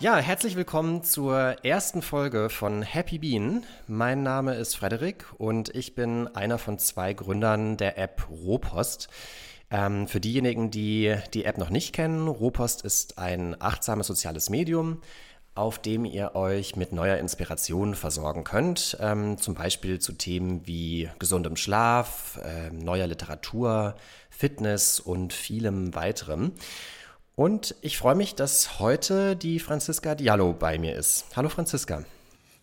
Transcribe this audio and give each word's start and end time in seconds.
Ja, 0.00 0.16
herzlich 0.16 0.56
willkommen 0.56 1.04
zur 1.04 1.62
ersten 1.62 2.00
Folge 2.00 2.48
von 2.48 2.80
Happy 2.80 3.18
Bean. 3.18 3.64
Mein 3.86 4.22
Name 4.22 4.54
ist 4.54 4.74
Frederik 4.74 5.26
und 5.36 5.74
ich 5.74 5.94
bin 5.94 6.26
einer 6.28 6.56
von 6.56 6.78
zwei 6.78 7.12
Gründern 7.12 7.76
der 7.76 7.98
App 7.98 8.26
Rohpost. 8.30 9.08
Ähm, 9.70 10.08
für 10.08 10.18
diejenigen, 10.18 10.70
die 10.70 11.14
die 11.34 11.44
App 11.44 11.58
noch 11.58 11.68
nicht 11.68 11.92
kennen, 11.92 12.28
Rohpost 12.28 12.82
ist 12.82 13.18
ein 13.18 13.60
achtsames 13.60 14.06
soziales 14.06 14.48
Medium, 14.48 15.02
auf 15.54 15.78
dem 15.78 16.06
ihr 16.06 16.34
euch 16.34 16.76
mit 16.76 16.92
neuer 16.92 17.18
Inspiration 17.18 17.94
versorgen 17.94 18.42
könnt. 18.42 18.96
Ähm, 19.00 19.36
zum 19.36 19.52
Beispiel 19.52 19.98
zu 19.98 20.12
Themen 20.12 20.66
wie 20.66 21.10
gesundem 21.18 21.56
Schlaf, 21.56 22.40
äh, 22.42 22.70
neuer 22.70 23.06
Literatur, 23.06 23.96
Fitness 24.30 24.98
und 24.98 25.34
vielem 25.34 25.94
weiterem. 25.94 26.52
Und 27.40 27.74
ich 27.80 27.96
freue 27.96 28.16
mich, 28.16 28.34
dass 28.34 28.80
heute 28.80 29.34
die 29.34 29.60
Franziska 29.60 30.14
Diallo 30.14 30.52
bei 30.52 30.78
mir 30.78 30.94
ist. 30.94 31.24
Hallo 31.34 31.48
Franziska. 31.48 32.04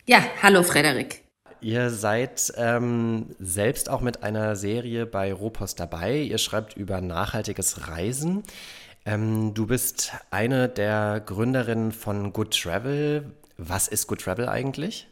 Ja, 0.06 0.24
hallo 0.44 0.62
Frederik. 0.62 1.24
Ihr 1.62 1.90
seid 1.90 2.54
ähm, 2.58 3.36
selbst 3.40 3.90
auch 3.90 4.02
mit 4.02 4.22
einer 4.22 4.56
Serie 4.56 5.08
bei 5.08 5.34
Ropost 5.34 5.80
dabei. 5.80 6.18
Ihr 6.18 6.38
schreibt 6.38 6.78
über 6.78 7.02
nachhaltiges 7.02 7.88
Reisen. 7.88 8.44
Ähm, 9.04 9.56
du 9.56 9.66
bist 9.66 10.12
eine 10.30 10.70
der 10.70 11.24
Gründerinnen 11.26 11.92
von 11.92 12.32
Good 12.32 12.62
Travel. 12.62 13.32
Was 13.58 13.88
ist 13.88 14.06
Good 14.06 14.22
Travel 14.22 14.48
eigentlich? 14.48 15.08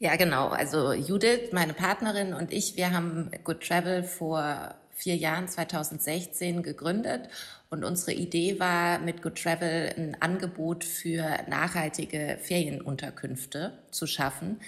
Ja, 0.00 0.16
genau. 0.16 0.48
Also 0.48 0.92
Judith, 0.92 1.52
meine 1.52 1.74
Partnerin 1.74 2.34
und 2.34 2.52
ich, 2.52 2.76
wir 2.76 2.90
haben 2.90 3.30
Good 3.44 3.60
Travel 3.64 4.02
vor 4.02 4.74
vier 4.94 5.16
Jahren, 5.16 5.48
2016, 5.48 6.62
gegründet. 6.62 7.28
Und 7.70 7.84
unsere 7.84 8.12
Idee 8.12 8.60
war, 8.60 8.98
mit 8.98 9.22
Good 9.22 9.42
Travel 9.42 9.92
ein 9.96 10.16
Angebot 10.20 10.84
für 10.84 11.38
nachhaltige 11.48 12.38
Ferienunterkünfte 12.40 13.78
zu 13.90 14.06
schaffen 14.06 14.60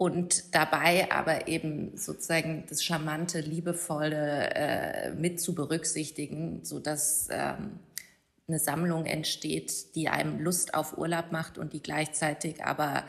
und 0.00 0.54
dabei 0.54 1.12
aber 1.12 1.46
eben 1.46 1.94
sozusagen 1.94 2.64
das 2.70 2.82
charmante, 2.82 3.40
liebevolle 3.40 4.54
äh, 4.54 5.10
mit 5.10 5.42
zu 5.42 5.54
berücksichtigen, 5.54 6.64
sodass 6.64 7.28
ähm, 7.30 7.80
eine 8.48 8.58
Sammlung 8.58 9.04
entsteht, 9.04 9.94
die 9.94 10.08
einem 10.08 10.40
Lust 10.40 10.72
auf 10.72 10.96
Urlaub 10.96 11.32
macht 11.32 11.58
und 11.58 11.74
die 11.74 11.82
gleichzeitig 11.82 12.64
aber 12.64 13.04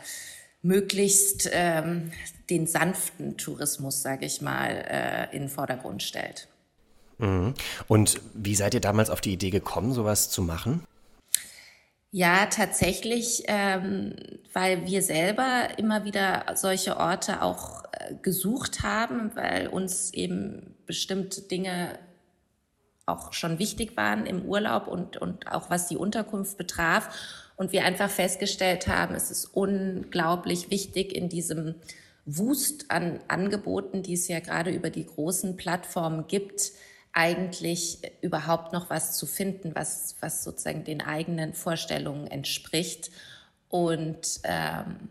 möglichst 0.62 1.50
ähm, 1.52 2.12
den 2.50 2.68
sanften 2.68 3.38
Tourismus, 3.38 4.02
sage 4.02 4.26
ich 4.26 4.42
mal, 4.42 4.70
äh, 4.70 5.36
in 5.36 5.44
den 5.44 5.50
Vordergrund 5.50 6.04
stellt. 6.04 6.48
Mhm. 7.18 7.54
Und 7.88 8.20
wie 8.34 8.56
seid 8.56 8.74
ihr 8.74 8.82
damals 8.82 9.10
auf 9.10 9.22
die 9.22 9.34
Idee 9.34 9.52
gekommen, 9.52 9.94
sowas 9.94 10.30
zu 10.30 10.42
machen? 10.42 10.84
Ja, 12.14 12.48
tatsächlich, 12.48 13.44
ähm, 13.48 14.16
weil 14.52 14.86
wir 14.86 15.02
selber 15.02 15.70
immer 15.78 16.04
wieder 16.04 16.46
solche 16.56 16.98
Orte 16.98 17.42
auch 17.42 17.86
äh, 17.94 18.16
gesucht 18.22 18.84
haben, 18.84 19.32
weil 19.36 19.68
uns 19.68 20.14
eben 20.14 20.76
bestimmte 20.86 21.42
Dinge 21.42 21.98
auch 23.06 23.32
schon 23.32 23.60
wichtig 23.60 23.96
waren 23.96 24.26
im 24.26 24.44
Urlaub 24.44 24.88
und, 24.88 25.18
und 25.18 25.50
auch 25.52 25.70
was 25.70 25.88
die 25.88 25.96
Unterkunft 25.96 26.58
betraf. 26.58 27.16
Und 27.62 27.74
wir 27.74 27.86
einfach 27.86 28.10
festgestellt 28.10 28.88
haben, 28.88 29.14
es 29.14 29.30
ist 29.30 29.46
unglaublich 29.46 30.72
wichtig 30.72 31.16
in 31.16 31.30
diesem 31.30 31.76
Wust 32.26 32.90
an 32.90 33.20
Angeboten, 33.28 34.02
die 34.02 34.14
es 34.16 34.28
ja 34.28 34.40
gerade 34.40 34.72
über 34.72 34.90
die 34.90 35.06
großen 35.06 35.58
Plattformen 35.58 36.26
gibt, 36.26 36.72
eigentlich 37.14 38.00
überhaupt 38.22 38.74
noch 38.74 38.90
was 38.90 39.16
zu 39.16 39.28
finden, 39.28 39.76
was, 39.76 40.16
was 40.22 40.44
sozusagen 40.44 40.86
den 40.86 41.02
eigenen 41.02 41.54
Vorstellungen 41.54 42.26
entspricht. 42.26 43.12
Und 43.70 44.40
ähm, 44.44 45.10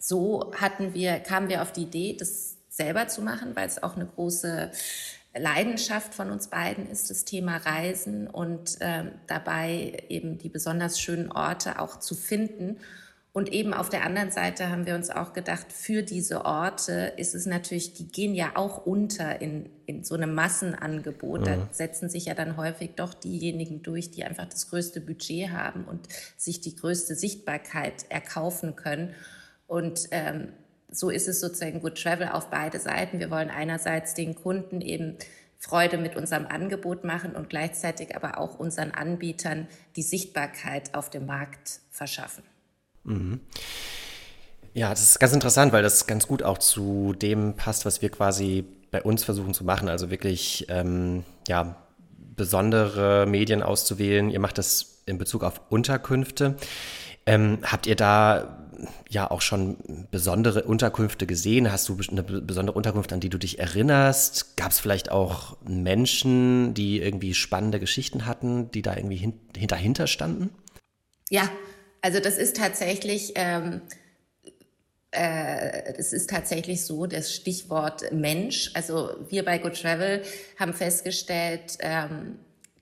so 0.00 0.50
hatten 0.56 0.94
wir, 0.94 1.20
kamen 1.20 1.48
wir 1.48 1.62
auf 1.62 1.70
die 1.70 1.82
Idee, 1.82 2.16
das 2.18 2.56
selber 2.70 3.06
zu 3.06 3.22
machen, 3.22 3.54
weil 3.54 3.68
es 3.68 3.80
auch 3.80 3.94
eine 3.94 4.06
große 4.06 4.72
Leidenschaft 5.36 6.14
von 6.14 6.30
uns 6.30 6.48
beiden 6.48 6.88
ist, 6.88 7.10
das 7.10 7.24
Thema 7.24 7.56
Reisen 7.58 8.26
und 8.28 8.78
ähm, 8.80 9.12
dabei 9.26 10.04
eben 10.08 10.38
die 10.38 10.48
besonders 10.48 11.00
schönen 11.00 11.30
Orte 11.30 11.80
auch 11.80 11.98
zu 11.98 12.14
finden 12.14 12.78
und 13.38 13.52
eben 13.52 13.72
auf 13.72 13.88
der 13.88 14.04
anderen 14.04 14.32
Seite 14.32 14.68
haben 14.68 14.84
wir 14.84 14.96
uns 14.96 15.10
auch 15.10 15.32
gedacht, 15.32 15.72
für 15.72 16.02
diese 16.02 16.44
Orte 16.44 17.12
ist 17.18 17.36
es 17.36 17.46
natürlich, 17.46 17.94
die 17.94 18.08
gehen 18.08 18.34
ja 18.34 18.52
auch 18.56 18.84
unter 18.84 19.40
in, 19.40 19.68
in 19.86 20.02
so 20.02 20.16
einem 20.16 20.34
Massenangebot. 20.34 21.42
Mhm. 21.42 21.44
Da 21.44 21.68
setzen 21.70 22.08
sich 22.08 22.24
ja 22.24 22.34
dann 22.34 22.56
häufig 22.56 22.96
doch 22.96 23.14
diejenigen 23.14 23.80
durch, 23.82 24.10
die 24.10 24.24
einfach 24.24 24.46
das 24.46 24.70
größte 24.70 25.00
Budget 25.00 25.50
haben 25.50 25.84
und 25.84 26.08
sich 26.36 26.60
die 26.62 26.74
größte 26.74 27.14
Sichtbarkeit 27.14 28.06
erkaufen 28.08 28.74
können. 28.74 29.14
Und 29.68 30.08
ähm, 30.10 30.48
so 30.90 31.10
ist 31.10 31.28
es 31.28 31.40
sozusagen 31.40 31.80
Good 31.80 32.02
Travel 32.02 32.28
auf 32.28 32.50
beide 32.50 32.78
Seiten. 32.78 33.18
Wir 33.18 33.30
wollen 33.30 33.50
einerseits 33.50 34.14
den 34.14 34.34
Kunden 34.34 34.80
eben 34.80 35.16
Freude 35.58 35.98
mit 35.98 36.16
unserem 36.16 36.46
Angebot 36.46 37.04
machen 37.04 37.34
und 37.34 37.50
gleichzeitig 37.50 38.14
aber 38.16 38.38
auch 38.38 38.58
unseren 38.58 38.92
Anbietern 38.92 39.66
die 39.96 40.02
Sichtbarkeit 40.02 40.94
auf 40.94 41.10
dem 41.10 41.26
Markt 41.26 41.80
verschaffen. 41.90 42.44
Mhm. 43.04 43.40
Ja, 44.72 44.90
das 44.90 45.02
ist 45.02 45.18
ganz 45.18 45.32
interessant, 45.32 45.72
weil 45.72 45.82
das 45.82 46.06
ganz 46.06 46.28
gut 46.28 46.42
auch 46.42 46.58
zu 46.58 47.12
dem 47.12 47.56
passt, 47.56 47.84
was 47.84 48.00
wir 48.00 48.10
quasi 48.10 48.64
bei 48.90 49.02
uns 49.02 49.24
versuchen 49.24 49.52
zu 49.52 49.64
machen. 49.64 49.88
Also 49.88 50.10
wirklich, 50.10 50.66
ähm, 50.68 51.24
ja, 51.48 51.76
besondere 52.36 53.26
Medien 53.26 53.62
auszuwählen. 53.62 54.30
Ihr 54.30 54.38
macht 54.38 54.58
das 54.58 55.02
in 55.06 55.18
Bezug 55.18 55.42
auf 55.42 55.60
Unterkünfte. 55.70 56.56
Ähm, 57.26 57.58
habt 57.64 57.86
ihr 57.88 57.96
da 57.96 58.67
ja 59.08 59.30
auch 59.30 59.40
schon 59.40 60.06
besondere 60.10 60.64
Unterkünfte 60.64 61.26
gesehen? 61.26 61.70
Hast 61.70 61.88
du 61.88 61.98
eine 62.10 62.22
besondere 62.22 62.76
Unterkunft, 62.76 63.12
an 63.12 63.20
die 63.20 63.28
du 63.28 63.38
dich 63.38 63.58
erinnerst? 63.58 64.56
Gab 64.56 64.70
es 64.70 64.80
vielleicht 64.80 65.10
auch 65.10 65.56
Menschen, 65.62 66.74
die 66.74 67.00
irgendwie 67.00 67.34
spannende 67.34 67.80
Geschichten 67.80 68.26
hatten, 68.26 68.70
die 68.70 68.82
da 68.82 68.96
irgendwie 68.96 69.16
hin 69.16 69.34
dahinter 69.52 70.06
standen? 70.06 70.50
Ja, 71.30 71.50
also 72.00 72.20
das 72.20 72.38
ist 72.38 72.56
tatsächlich, 72.56 73.32
ähm, 73.34 73.82
äh, 75.10 75.94
es 75.96 76.12
ist 76.12 76.30
tatsächlich 76.30 76.84
so, 76.84 77.06
das 77.06 77.34
Stichwort 77.34 78.12
Mensch. 78.12 78.70
Also 78.74 79.10
wir 79.28 79.44
bei 79.44 79.58
Good 79.58 79.80
Travel 79.80 80.22
haben 80.58 80.74
festgestellt, 80.74 81.78
ähm, 81.80 82.38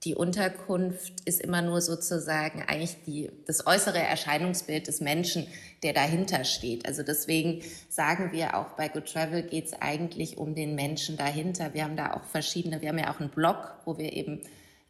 die 0.07 0.15
Unterkunft 0.15 1.15
ist 1.25 1.41
immer 1.41 1.63
nur 1.63 1.81
sozusagen 1.81 2.63
eigentlich 2.63 2.97
die, 3.05 3.29
das 3.45 3.67
äußere 3.67 3.99
Erscheinungsbild 3.99 4.87
des 4.87 5.01
Menschen, 5.01 5.49
der 5.83 5.93
dahinter 5.93 6.45
steht. 6.45 6.87
Also 6.87 7.03
deswegen 7.03 7.63
sagen 7.89 8.31
wir 8.31 8.57
auch 8.57 8.69
bei 8.77 8.89
Good 8.89 9.13
Travel 9.13 9.43
geht 9.43 9.67
es 9.67 9.73
eigentlich 9.75 10.39
um 10.39 10.55
den 10.55 10.77
Menschen 10.77 11.17
dahinter. 11.17 11.75
Wir 11.75 11.83
haben 11.83 11.97
da 11.97 12.15
auch 12.15 12.23
verschiedene, 12.23 12.81
wir 12.81 12.91
haben 12.91 12.99
ja 12.99 13.13
auch 13.13 13.19
einen 13.19 13.31
Blog, 13.31 13.75
wo 13.85 13.99
wir 13.99 14.13
eben 14.13 14.43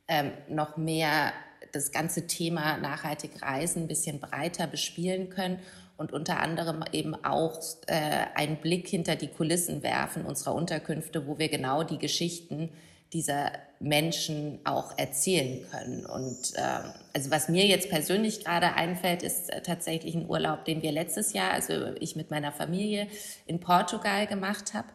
ähm, 0.06 0.32
noch 0.48 0.76
mehr 0.76 1.32
das 1.72 1.92
ganze 1.92 2.26
Thema 2.26 2.76
nachhaltig 2.76 3.40
Reisen 3.40 3.84
ein 3.84 3.88
bisschen 3.88 4.20
breiter 4.20 4.66
bespielen 4.66 5.30
können 5.30 5.60
und 5.96 6.12
unter 6.12 6.40
anderem 6.40 6.84
eben 6.92 7.14
auch 7.24 7.58
äh, 7.86 8.26
einen 8.34 8.58
Blick 8.58 8.86
hinter 8.86 9.16
die 9.16 9.28
Kulissen 9.28 9.82
werfen 9.82 10.26
unserer 10.26 10.54
Unterkünfte, 10.54 11.26
wo 11.26 11.38
wir 11.38 11.48
genau 11.48 11.84
die 11.84 11.98
Geschichten 11.98 12.68
dieser 13.12 13.52
Menschen 13.78 14.58
auch 14.64 14.96
erzählen 14.98 15.64
können. 15.70 16.06
Und 16.06 16.54
äh, 16.54 16.90
also 17.14 17.30
was 17.30 17.48
mir 17.48 17.66
jetzt 17.66 17.88
persönlich 17.88 18.44
gerade 18.44 18.74
einfällt, 18.74 19.22
ist 19.22 19.50
äh, 19.52 19.62
tatsächlich 19.62 20.14
ein 20.14 20.28
Urlaub, 20.28 20.64
den 20.64 20.82
wir 20.82 20.92
letztes 20.92 21.32
Jahr, 21.32 21.52
also 21.52 21.94
ich 22.00 22.16
mit 22.16 22.30
meiner 22.30 22.52
Familie 22.52 23.08
in 23.46 23.60
Portugal 23.60 24.26
gemacht 24.26 24.74
habe. 24.74 24.88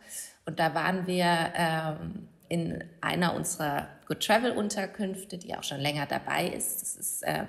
Und 0.46 0.60
da 0.60 0.74
waren 0.74 1.08
wir 1.08 1.54
ähm, 1.56 2.28
in 2.50 2.84
einer 3.00 3.34
unserer 3.36 3.88
Good 4.08 4.26
Travel 4.26 4.52
Unterkünfte, 4.52 5.38
die 5.38 5.56
auch 5.56 5.64
schon 5.64 5.80
länger 5.80 6.06
dabei 6.06 6.48
ist. 6.48 6.82
Das 6.82 6.96
ist 6.96 7.24
ähm, 7.26 7.48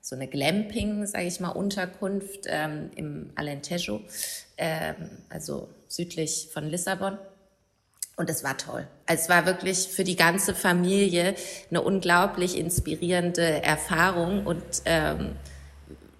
so 0.00 0.14
eine 0.14 0.28
Glamping, 0.28 1.06
sage 1.06 1.26
ich 1.26 1.40
mal, 1.40 1.48
Unterkunft 1.48 2.46
ähm, 2.46 2.90
im 2.94 3.32
Alentejo, 3.34 4.02
ähm, 4.58 4.94
also 5.30 5.68
südlich 5.88 6.50
von 6.52 6.68
Lissabon. 6.68 7.18
Und 8.16 8.30
es 8.30 8.44
war 8.44 8.56
toll. 8.56 8.86
Also 9.06 9.22
es 9.24 9.28
war 9.28 9.44
wirklich 9.44 9.88
für 9.88 10.04
die 10.04 10.16
ganze 10.16 10.54
Familie 10.54 11.34
eine 11.70 11.82
unglaublich 11.82 12.56
inspirierende 12.56 13.62
Erfahrung 13.62 14.46
und 14.46 14.62
ähm, 14.84 15.36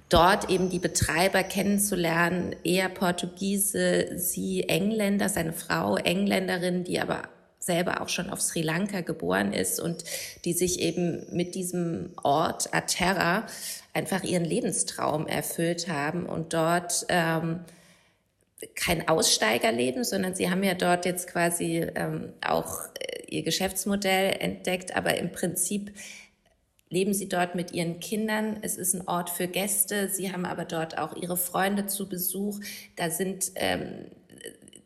dort 0.09 0.51
eben 0.51 0.71
die 0.71 0.81
Betreiber 0.81 1.43
kennenzulernen, 1.45 2.57
er 2.65 2.89
Portugiese, 2.89 4.19
sie 4.19 4.69
Engländer, 4.69 5.29
seine 5.29 5.53
Frau 5.53 5.97
Engländerin, 5.97 6.85
die 6.85 7.01
aber 7.01 7.23
selber 7.59 8.03
auch 8.03 8.09
schon 8.09 8.29
auf 8.29 8.43
Sri 8.43 8.63
Lanka 8.63 9.01
geboren 9.01 9.53
ist 9.53 9.81
und 9.81 10.05
die 10.45 10.53
sich 10.53 10.81
eben 10.81 11.27
mit 11.33 11.55
diesem 11.55 12.11
Ort 12.23 12.75
Aterra 12.75 13.47
einfach 13.93 14.23
ihren 14.23 14.45
Lebenstraum 14.45 15.27
erfüllt 15.27 15.89
haben 15.89 16.27
und 16.27 16.53
dort 16.53 17.07
ähm, 17.09 17.61
kein 18.75 19.09
Aussteigerleben, 19.09 20.05
sondern 20.05 20.35
sie 20.35 20.51
haben 20.51 20.63
ja 20.63 20.75
dort 20.75 21.07
jetzt 21.07 21.29
quasi 21.29 21.87
ähm, 21.95 22.33
auch 22.45 22.87
äh, 22.99 23.27
ihr 23.29 23.43
Geschäftsmodell 23.43 24.37
entdeckt, 24.41 24.97
aber 24.97 25.19
im 25.19 25.33
Prinzip 25.33 25.93
leben 26.89 27.13
sie 27.13 27.29
dort 27.29 27.55
mit 27.55 27.73
ihren 27.73 27.99
Kindern. 27.99 28.59
Es 28.63 28.77
ist 28.77 28.95
ein 28.95 29.09
Ort 29.09 29.31
für 29.31 29.49
Gäste. 29.49 30.09
Sie 30.09 30.33
haben 30.33 30.45
aber 30.47 30.65
dort 30.65 30.97
auch 30.97 31.17
ihre 31.17 31.37
Freunde 31.37 31.87
zu 31.87 32.09
Besuch. 32.09 32.61
Da 32.97 33.11
sind, 33.11 33.51
ähm, 33.57 34.07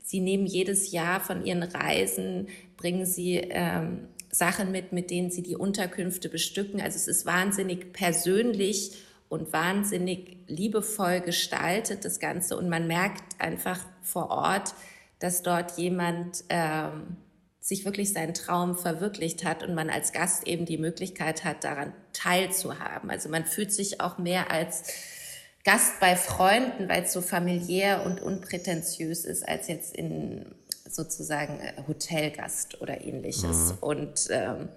sie 0.02 0.20
nehmen 0.20 0.46
jedes 0.46 0.90
Jahr 0.90 1.20
von 1.20 1.44
ihren 1.44 1.62
Reisen, 1.62 2.48
bringen 2.76 3.04
sie 3.04 3.36
ähm, 3.36 4.08
Sachen 4.30 4.72
mit, 4.72 4.92
mit 4.92 5.10
denen 5.10 5.30
sie 5.30 5.42
die 5.42 5.56
Unterkünfte 5.56 6.28
bestücken. 6.28 6.80
Also 6.80 6.96
es 6.96 7.08
ist 7.08 7.26
wahnsinnig 7.26 7.92
persönlich 7.92 8.92
und 9.28 9.52
wahnsinnig 9.52 10.38
liebevoll 10.46 11.20
gestaltet, 11.20 12.04
das 12.04 12.20
Ganze. 12.20 12.56
Und 12.56 12.68
man 12.68 12.86
merkt 12.86 13.40
einfach 13.40 13.80
vor 14.02 14.30
Ort, 14.30 14.74
dass 15.18 15.42
dort 15.42 15.76
jemand 15.78 16.44
ähm, 16.48 17.16
sich 17.60 17.84
wirklich 17.84 18.12
seinen 18.12 18.34
Traum 18.34 18.76
verwirklicht 18.76 19.44
hat 19.44 19.62
und 19.62 19.74
man 19.74 19.90
als 19.90 20.12
Gast 20.12 20.46
eben 20.46 20.64
die 20.64 20.78
Möglichkeit 20.78 21.44
hat, 21.44 21.64
daran 21.64 21.92
teilzuhaben. 22.12 23.10
Also 23.10 23.28
man 23.28 23.44
fühlt 23.44 23.72
sich 23.72 24.00
auch 24.00 24.16
mehr 24.16 24.50
als 24.50 24.84
Gast 25.64 26.00
bei 26.00 26.16
Freunden, 26.16 26.88
weil 26.88 27.02
es 27.02 27.12
so 27.12 27.20
familiär 27.20 28.06
und 28.06 28.22
unprätentiös 28.22 29.26
ist, 29.26 29.46
als 29.46 29.68
jetzt 29.68 29.94
in 29.94 30.46
sozusagen 30.88 31.60
Hotelgast 31.86 32.80
oder 32.80 33.04
ähnliches. 33.04 33.72
Mhm. 33.72 33.78
Und 33.80 34.28
ähm, 34.30 34.68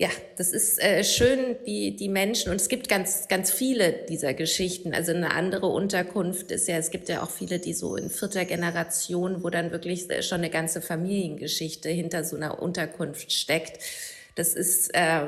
ja, 0.00 0.10
das 0.36 0.52
ist 0.52 0.80
äh, 0.80 1.02
schön, 1.02 1.56
die, 1.66 1.96
die 1.96 2.08
Menschen, 2.08 2.52
und 2.52 2.60
es 2.60 2.68
gibt 2.68 2.88
ganz, 2.88 3.26
ganz 3.26 3.50
viele 3.50 3.92
dieser 4.08 4.32
Geschichten. 4.32 4.94
Also 4.94 5.12
eine 5.12 5.32
andere 5.32 5.66
Unterkunft 5.66 6.52
ist 6.52 6.68
ja, 6.68 6.76
es 6.76 6.92
gibt 6.92 7.08
ja 7.08 7.20
auch 7.24 7.30
viele, 7.30 7.58
die 7.58 7.72
so 7.72 7.96
in 7.96 8.08
vierter 8.08 8.44
Generation, 8.44 9.42
wo 9.42 9.50
dann 9.50 9.72
wirklich 9.72 10.08
äh, 10.08 10.22
schon 10.22 10.38
eine 10.38 10.50
ganze 10.50 10.80
Familiengeschichte 10.80 11.88
hinter 11.88 12.22
so 12.22 12.36
einer 12.36 12.62
Unterkunft 12.62 13.32
steckt. 13.32 13.82
Das 14.36 14.54
ist 14.54 14.94
äh, 14.94 15.22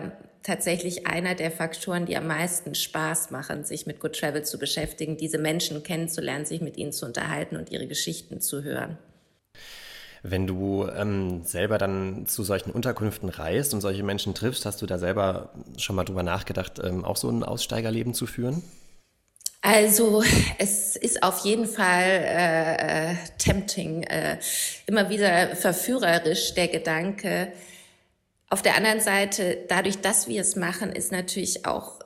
tatsächlich 0.44 1.04
einer 1.08 1.34
der 1.34 1.50
Faktoren, 1.50 2.06
die 2.06 2.16
am 2.16 2.28
meisten 2.28 2.76
Spaß 2.76 3.32
machen, 3.32 3.64
sich 3.64 3.86
mit 3.86 3.98
Good 3.98 4.20
Travel 4.20 4.44
zu 4.44 4.56
beschäftigen, 4.56 5.16
diese 5.16 5.38
Menschen 5.38 5.82
kennenzulernen, 5.82 6.44
sich 6.44 6.60
mit 6.60 6.76
ihnen 6.76 6.92
zu 6.92 7.06
unterhalten 7.06 7.56
und 7.56 7.72
ihre 7.72 7.88
Geschichten 7.88 8.40
zu 8.40 8.62
hören. 8.62 8.98
Wenn 10.22 10.46
du 10.46 10.86
ähm, 10.86 11.44
selber 11.44 11.78
dann 11.78 12.26
zu 12.26 12.42
solchen 12.42 12.70
Unterkünften 12.72 13.28
reist 13.28 13.72
und 13.72 13.80
solche 13.80 14.02
Menschen 14.02 14.34
triffst, 14.34 14.66
hast 14.66 14.82
du 14.82 14.86
da 14.86 14.98
selber 14.98 15.50
schon 15.78 15.96
mal 15.96 16.04
drüber 16.04 16.22
nachgedacht, 16.22 16.80
ähm, 16.82 17.04
auch 17.04 17.16
so 17.16 17.30
ein 17.30 17.42
Aussteigerleben 17.42 18.12
zu 18.12 18.26
führen? 18.26 18.62
Also 19.62 20.22
es 20.58 20.96
ist 20.96 21.22
auf 21.22 21.44
jeden 21.44 21.66
Fall 21.66 22.24
äh, 22.24 23.14
tempting, 23.38 24.02
äh, 24.04 24.38
immer 24.86 25.10
wieder 25.10 25.54
verführerisch 25.54 26.54
der 26.54 26.68
Gedanke. 26.68 27.52
Auf 28.48 28.62
der 28.62 28.76
anderen 28.76 29.00
Seite, 29.00 29.58
dadurch, 29.68 30.00
dass 30.00 30.28
wir 30.28 30.40
es 30.40 30.56
machen, 30.56 30.90
ist 30.90 31.12
natürlich 31.12 31.66
auch 31.66 31.99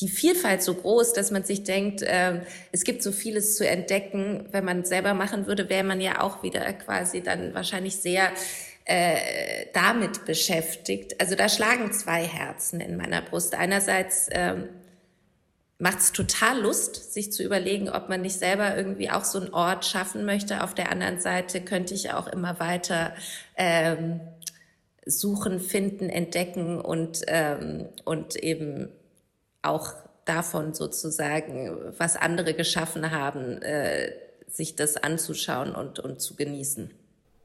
die 0.00 0.08
Vielfalt 0.08 0.62
so 0.62 0.74
groß, 0.74 1.12
dass 1.12 1.30
man 1.30 1.44
sich 1.44 1.64
denkt, 1.64 2.02
äh, 2.02 2.40
es 2.72 2.84
gibt 2.84 3.02
so 3.02 3.12
vieles 3.12 3.56
zu 3.56 3.66
entdecken. 3.66 4.48
Wenn 4.50 4.64
man 4.64 4.84
selber 4.84 5.14
machen 5.14 5.46
würde, 5.46 5.68
wäre 5.68 5.84
man 5.84 6.00
ja 6.00 6.20
auch 6.20 6.42
wieder 6.42 6.72
quasi 6.72 7.22
dann 7.22 7.54
wahrscheinlich 7.54 7.96
sehr 7.96 8.30
äh, 8.86 9.66
damit 9.72 10.24
beschäftigt. 10.24 11.20
Also 11.20 11.36
da 11.36 11.48
schlagen 11.48 11.92
zwei 11.92 12.24
Herzen 12.24 12.80
in 12.80 12.96
meiner 12.96 13.22
Brust. 13.22 13.54
Einerseits 13.54 14.28
ähm, 14.32 14.68
macht 15.78 15.98
es 15.98 16.12
total 16.12 16.60
Lust, 16.60 17.12
sich 17.12 17.32
zu 17.32 17.42
überlegen, 17.42 17.88
ob 17.88 18.08
man 18.08 18.22
nicht 18.22 18.38
selber 18.38 18.76
irgendwie 18.76 19.10
auch 19.10 19.24
so 19.24 19.38
einen 19.38 19.52
Ort 19.52 19.84
schaffen 19.84 20.24
möchte. 20.24 20.62
Auf 20.62 20.74
der 20.74 20.90
anderen 20.90 21.20
Seite 21.20 21.60
könnte 21.60 21.94
ich 21.94 22.12
auch 22.12 22.26
immer 22.26 22.58
weiter 22.58 23.14
ähm, 23.56 24.20
suchen, 25.06 25.60
finden, 25.60 26.08
entdecken 26.08 26.80
und, 26.80 27.22
ähm, 27.28 27.88
und 28.04 28.36
eben 28.36 28.88
auch 29.62 29.94
davon 30.24 30.74
sozusagen, 30.74 31.70
was 31.98 32.16
andere 32.16 32.54
geschaffen 32.54 33.10
haben, 33.10 33.62
äh, 33.62 34.12
sich 34.46 34.76
das 34.76 34.96
anzuschauen 34.96 35.74
und, 35.74 35.98
und 35.98 36.20
zu 36.20 36.34
genießen. 36.34 36.90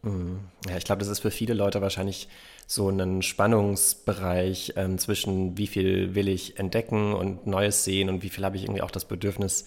Mhm. 0.03 0.39
Ja, 0.69 0.77
ich 0.77 0.83
glaube, 0.83 0.99
das 0.99 1.09
ist 1.09 1.19
für 1.19 1.31
viele 1.31 1.53
Leute 1.53 1.81
wahrscheinlich 1.81 2.27
so 2.67 2.89
ein 2.89 3.21
Spannungsbereich 3.21 4.73
ähm, 4.75 4.97
zwischen, 4.97 5.57
wie 5.57 5.67
viel 5.67 6.15
will 6.15 6.27
ich 6.27 6.59
entdecken 6.59 7.13
und 7.13 7.47
Neues 7.47 7.83
sehen 7.83 8.09
und 8.09 8.23
wie 8.23 8.29
viel 8.29 8.43
habe 8.45 8.57
ich 8.57 8.63
irgendwie 8.63 8.81
auch 8.81 8.91
das 8.91 9.05
Bedürfnis, 9.05 9.65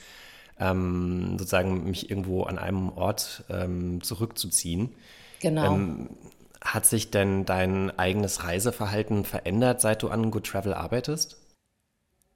ähm, 0.59 1.37
sozusagen 1.39 1.85
mich 1.85 2.11
irgendwo 2.11 2.45
an 2.45 2.59
einem 2.59 2.91
Ort 2.91 3.45
ähm, 3.51 4.03
zurückzuziehen. 4.03 4.95
Genau. 5.41 5.75
Ähm, 5.75 6.11
hat 6.61 6.87
sich 6.87 7.11
denn 7.11 7.45
dein 7.45 7.97
eigenes 7.99 8.45
Reiseverhalten 8.45 9.25
verändert, 9.25 9.81
seit 9.81 10.03
du 10.03 10.09
an 10.09 10.33
Good 10.33 10.47
Travel 10.47 10.75
arbeitest? 10.75 11.37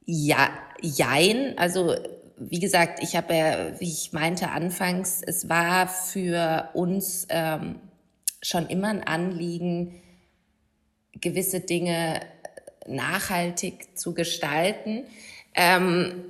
Ja, 0.05 0.51
jein. 0.81 1.57
Also 1.59 1.95
wie 2.37 2.59
gesagt, 2.59 3.03
ich 3.03 3.17
habe 3.17 3.35
ja, 3.35 3.81
wie 3.81 3.89
ich 3.89 4.13
meinte 4.13 4.51
anfangs, 4.51 5.23
es 5.25 5.49
war 5.49 5.87
für 5.89 6.71
uns 6.75 7.27
ähm, 7.29 7.77
schon 8.41 8.67
immer 8.67 8.89
ein 8.89 9.05
Anliegen, 9.05 10.01
gewisse 11.21 11.61
Dinge 11.61 12.21
nachhaltig 12.87 13.97
zu 13.97 14.13
gestalten. 14.13 15.05
Ähm, 15.55 16.25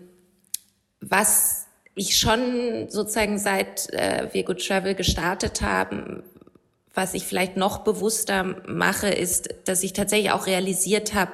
was 1.01 1.67
ich 1.95 2.19
schon 2.19 2.89
sozusagen 2.89 3.39
seit 3.39 3.91
äh, 3.93 4.29
wir 4.33 4.45
Good 4.45 4.67
Travel 4.67 4.95
gestartet 4.95 5.63
haben, 5.63 6.23
was 6.95 7.15
ich 7.15 7.25
vielleicht 7.25 7.57
noch 7.57 7.79
bewusster 7.79 8.45
mache, 8.67 9.09
ist, 9.09 9.49
dass 9.65 9.83
ich 9.83 9.95
tatsächlich 9.95 10.31
auch 10.31 10.47
realisiert 10.47 11.15
habe, 11.15 11.33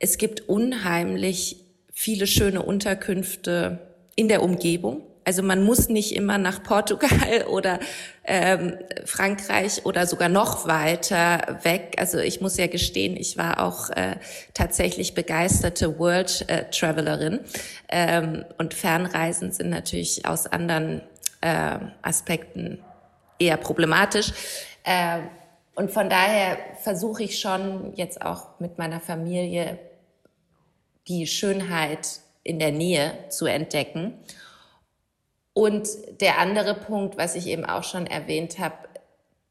es 0.00 0.18
gibt 0.18 0.48
unheimlich 0.48 1.64
viele 2.00 2.28
schöne 2.28 2.62
Unterkünfte 2.62 3.80
in 4.14 4.28
der 4.28 4.44
Umgebung. 4.44 5.02
Also 5.24 5.42
man 5.42 5.64
muss 5.64 5.88
nicht 5.88 6.14
immer 6.14 6.38
nach 6.38 6.62
Portugal 6.62 7.42
oder 7.50 7.80
ähm, 8.24 8.78
Frankreich 9.04 9.84
oder 9.84 10.06
sogar 10.06 10.28
noch 10.28 10.68
weiter 10.68 11.58
weg. 11.64 11.96
Also 11.98 12.18
ich 12.18 12.40
muss 12.40 12.56
ja 12.56 12.68
gestehen, 12.68 13.16
ich 13.16 13.36
war 13.36 13.60
auch 13.60 13.90
äh, 13.90 14.14
tatsächlich 14.54 15.14
begeisterte 15.14 15.98
World 15.98 16.44
äh, 16.48 16.70
Travelerin. 16.70 17.40
Ähm, 17.88 18.44
und 18.58 18.74
Fernreisen 18.74 19.50
sind 19.50 19.70
natürlich 19.70 20.24
aus 20.24 20.46
anderen 20.46 21.02
äh, 21.40 21.78
Aspekten 22.02 22.78
eher 23.40 23.56
problematisch. 23.56 24.32
Äh, 24.84 25.18
und 25.74 25.90
von 25.90 26.08
daher 26.08 26.58
versuche 26.80 27.24
ich 27.24 27.40
schon 27.40 27.92
jetzt 27.96 28.22
auch 28.22 28.60
mit 28.60 28.78
meiner 28.78 29.00
Familie 29.00 29.80
die 31.08 31.26
Schönheit 31.26 32.20
in 32.44 32.58
der 32.58 32.72
Nähe 32.72 33.12
zu 33.28 33.46
entdecken. 33.46 34.14
Und 35.52 35.88
der 36.20 36.38
andere 36.38 36.74
Punkt, 36.74 37.16
was 37.16 37.34
ich 37.34 37.46
eben 37.46 37.64
auch 37.64 37.82
schon 37.82 38.06
erwähnt 38.06 38.58
habe, 38.58 38.76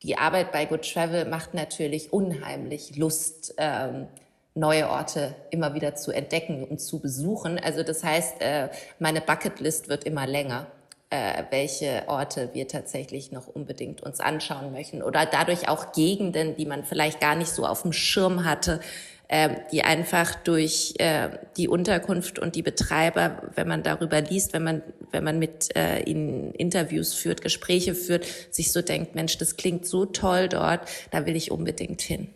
die 0.04 0.18
Arbeit 0.18 0.52
bei 0.52 0.66
Good 0.66 0.92
Travel 0.92 1.26
macht 1.26 1.54
natürlich 1.54 2.14
unheimlich 2.14 2.96
Lust, 2.96 3.56
ähm, 3.58 4.08
neue 4.54 4.90
Orte 4.90 5.36
immer 5.50 5.74
wieder 5.74 5.96
zu 5.96 6.12
entdecken 6.12 6.64
und 6.64 6.80
zu 6.80 7.00
besuchen. 7.00 7.60
Also 7.60 7.84
das 7.84 8.04
heißt, 8.04 8.42
äh, 8.42 8.70
meine 9.00 9.22
Bucketlist 9.22 9.90
wird 9.90 10.04
immer 10.04 10.26
länger, 10.26 10.68
äh, 11.10 11.44
welche 11.52 12.04
Orte 12.08 12.50
wir 12.54 12.68
tatsächlich 12.68 13.32
noch 13.32 13.48
unbedingt 13.48 14.02
uns 14.02 14.20
anschauen 14.20 14.72
möchten 14.72 15.02
oder 15.02 15.26
dadurch 15.26 15.70
auch 15.70 15.92
Gegenden, 15.94 16.56
die 16.56 16.66
man 16.66 16.84
vielleicht 16.84 17.22
gar 17.22 17.36
nicht 17.36 17.52
so 17.52 17.66
auf 17.66 17.84
dem 17.84 17.94
Schirm 17.94 18.46
hatte, 18.46 18.82
äh, 19.28 19.50
die 19.72 19.84
einfach 19.84 20.36
durch 20.36 20.96
äh, 21.00 21.30
die 21.58 21.68
Unterkunft 21.68 22.40
und 22.40 22.56
die 22.56 22.62
Betreiber, 22.62 23.42
wenn 23.56 23.68
man 23.68 23.84
darüber 23.84 24.22
liest, 24.22 24.54
wenn 24.54 24.64
man, 24.64 24.82
wenn 25.12 25.24
man 25.24 25.40
mit 25.40 25.76
äh, 25.76 26.02
ihnen 26.04 26.54
Interviews 26.54 27.14
führt, 27.14 27.42
Gespräche 27.42 27.94
führt, 27.94 28.26
sich 28.52 28.72
so 28.72 28.82
denkt, 28.82 29.16
Mensch, 29.16 29.38
das 29.38 29.58
klingt 29.58 29.86
so 29.86 30.06
toll 30.06 30.48
dort, 30.48 30.82
da 31.12 31.26
will 31.26 31.36
ich 31.36 31.52
unbedingt 31.52 32.02
hin. 32.02 32.30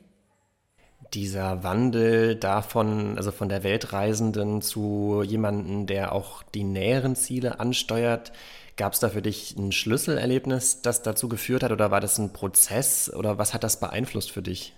Dieser 1.14 1.64
Wandel 1.64 2.36
davon, 2.36 3.18
also 3.18 3.32
von 3.32 3.50
der 3.50 3.64
Weltreisenden 3.64 4.62
zu 4.62 5.24
jemandem, 5.26 5.86
der 5.86 6.14
auch 6.14 6.44
die 6.44 6.64
näheren 6.64 7.16
Ziele 7.16 7.60
ansteuert, 7.60 8.32
Gab 8.78 8.94
es 8.94 9.00
da 9.00 9.10
für 9.10 9.22
dich 9.22 9.56
ein 9.58 9.72
Schlüsselerlebnis, 9.72 10.82
das 10.82 11.04
dazu 11.04 11.30
geführt 11.30 11.62
hat 11.62 11.72
oder 11.72 11.92
war 11.92 12.00
das 12.00 12.18
ein 12.18 12.34
Prozess 12.34 13.14
oder 13.14 13.38
was 13.38 13.54
hat 13.54 13.64
das 13.64 13.80
beeinflusst 13.80 14.32
für 14.32 14.42
dich? 14.42 14.74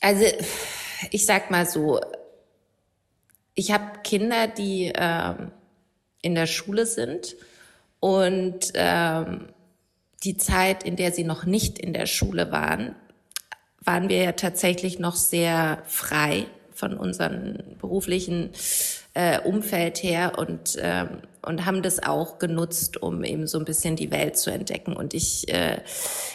Also 0.00 0.24
ich 1.10 1.26
sag 1.26 1.50
mal 1.50 1.66
so, 1.66 2.00
ich 3.54 3.72
habe 3.72 4.00
Kinder, 4.04 4.46
die 4.46 4.92
ähm, 4.94 5.50
in 6.22 6.34
der 6.34 6.46
Schule 6.46 6.86
sind 6.86 7.36
und 8.00 8.72
ähm, 8.74 9.48
die 10.24 10.36
Zeit, 10.36 10.82
in 10.82 10.96
der 10.96 11.12
sie 11.12 11.24
noch 11.24 11.44
nicht 11.44 11.78
in 11.78 11.92
der 11.92 12.06
Schule 12.06 12.52
waren, 12.52 12.94
waren 13.80 14.08
wir 14.08 14.22
ja 14.22 14.32
tatsächlich 14.32 14.98
noch 14.98 15.16
sehr 15.16 15.82
frei 15.86 16.46
von 16.72 16.96
unseren 16.96 17.76
beruflichen 17.80 18.50
äh, 19.18 19.40
Umfeld 19.40 20.00
her 20.04 20.38
und 20.38 20.76
ähm, 20.80 21.22
und 21.42 21.64
haben 21.64 21.82
das 21.82 22.02
auch 22.02 22.38
genutzt, 22.38 23.00
um 23.02 23.24
eben 23.24 23.46
so 23.46 23.58
ein 23.58 23.64
bisschen 23.64 23.96
die 23.96 24.10
Welt 24.10 24.36
zu 24.36 24.50
entdecken. 24.50 24.94
Und 24.94 25.14
ich, 25.14 25.48
äh, 25.48 25.78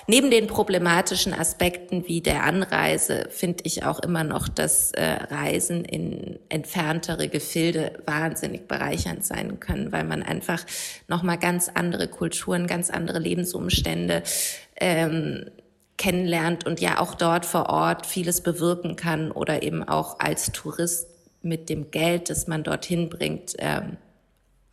neben 0.07 0.31
den 0.31 0.47
problematischen 0.47 1.33
Aspekten 1.33 2.07
wie 2.07 2.21
der 2.21 2.43
Anreise, 2.43 3.27
finde 3.29 3.63
ich 3.65 3.83
auch 3.83 3.99
immer 3.99 4.23
noch, 4.23 4.47
dass 4.47 4.91
äh, 4.93 5.03
Reisen 5.03 5.85
in 5.85 6.39
entferntere 6.49 7.27
Gefilde 7.27 8.01
wahnsinnig 8.05 8.67
bereichernd 8.67 9.23
sein 9.23 9.59
können, 9.59 9.91
weil 9.91 10.05
man 10.05 10.23
einfach 10.23 10.65
nochmal 11.07 11.37
ganz 11.37 11.69
andere 11.71 12.07
Kulturen, 12.07 12.65
ganz 12.65 12.89
andere 12.89 13.19
Lebensumstände 13.19 14.23
ähm, 14.77 15.45
kennenlernt 15.97 16.65
und 16.65 16.81
ja 16.81 16.99
auch 16.99 17.13
dort 17.13 17.45
vor 17.45 17.69
Ort 17.69 18.07
vieles 18.07 18.41
bewirken 18.41 18.95
kann 18.95 19.31
oder 19.31 19.61
eben 19.61 19.83
auch 19.83 20.19
als 20.19 20.51
Tourist 20.51 21.12
mit 21.43 21.69
dem 21.69 21.91
Geld, 21.91 22.29
das 22.29 22.47
man 22.47 22.63
dorthin 22.63 23.09
bringt, 23.09 23.53
ähm, 23.59 23.97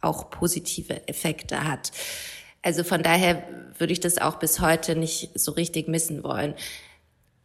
auch 0.00 0.30
positive 0.30 1.06
Effekte 1.08 1.64
hat. 1.64 1.92
Also 2.62 2.84
von 2.84 3.02
daher 3.02 3.42
würde 3.78 3.92
ich 3.92 4.00
das 4.00 4.18
auch 4.18 4.36
bis 4.36 4.60
heute 4.60 4.96
nicht 4.96 5.38
so 5.38 5.52
richtig 5.52 5.88
missen 5.88 6.22
wollen. 6.22 6.54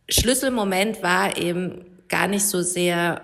Schlüsselmoment 0.10 1.02
war 1.02 1.38
eben 1.38 1.86
gar 2.08 2.28
nicht 2.28 2.46
so 2.46 2.62
sehr 2.62 3.22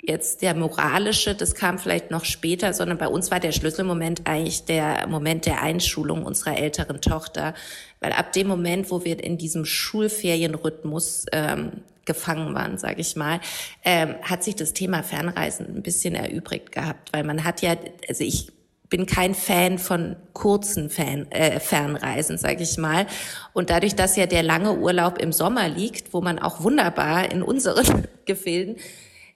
jetzt 0.00 0.42
der 0.42 0.54
moralische, 0.54 1.34
das 1.34 1.54
kam 1.54 1.78
vielleicht 1.78 2.10
noch 2.10 2.24
später, 2.24 2.72
sondern 2.72 2.98
bei 2.98 3.08
uns 3.08 3.30
war 3.30 3.40
der 3.40 3.52
Schlüsselmoment 3.52 4.26
eigentlich 4.26 4.64
der 4.64 5.06
Moment 5.08 5.44
der 5.44 5.60
Einschulung 5.62 6.24
unserer 6.24 6.56
älteren 6.56 7.00
Tochter, 7.00 7.54
weil 8.00 8.12
ab 8.12 8.32
dem 8.32 8.46
Moment, 8.46 8.90
wo 8.90 9.04
wir 9.04 9.22
in 9.22 9.38
diesem 9.38 9.64
Schulferienrhythmus 9.64 11.26
ähm, 11.32 11.82
gefangen 12.04 12.54
waren, 12.54 12.78
sage 12.78 13.00
ich 13.00 13.16
mal, 13.16 13.40
ähm, 13.84 14.14
hat 14.22 14.42
sich 14.42 14.56
das 14.56 14.72
Thema 14.72 15.02
Fernreisen 15.02 15.76
ein 15.76 15.82
bisschen 15.82 16.14
erübrigt 16.14 16.72
gehabt, 16.72 17.12
weil 17.12 17.22
man 17.22 17.44
hat 17.44 17.62
ja, 17.62 17.76
also 18.08 18.24
ich 18.24 18.50
bin 18.88 19.06
kein 19.06 19.34
Fan 19.34 19.78
von 19.78 20.16
kurzen 20.32 20.88
Fan, 20.90 21.30
äh, 21.30 21.60
Fernreisen, 21.60 22.38
sage 22.38 22.62
ich 22.62 22.78
mal. 22.78 23.06
Und 23.52 23.70
dadurch, 23.70 23.94
dass 23.94 24.16
ja 24.16 24.26
der 24.26 24.42
lange 24.42 24.78
Urlaub 24.78 25.18
im 25.18 25.32
Sommer 25.32 25.68
liegt, 25.68 26.14
wo 26.14 26.22
man 26.22 26.38
auch 26.38 26.62
wunderbar 26.62 27.30
in 27.30 27.42
unseren 27.42 28.06
Gefilden, 28.24 28.76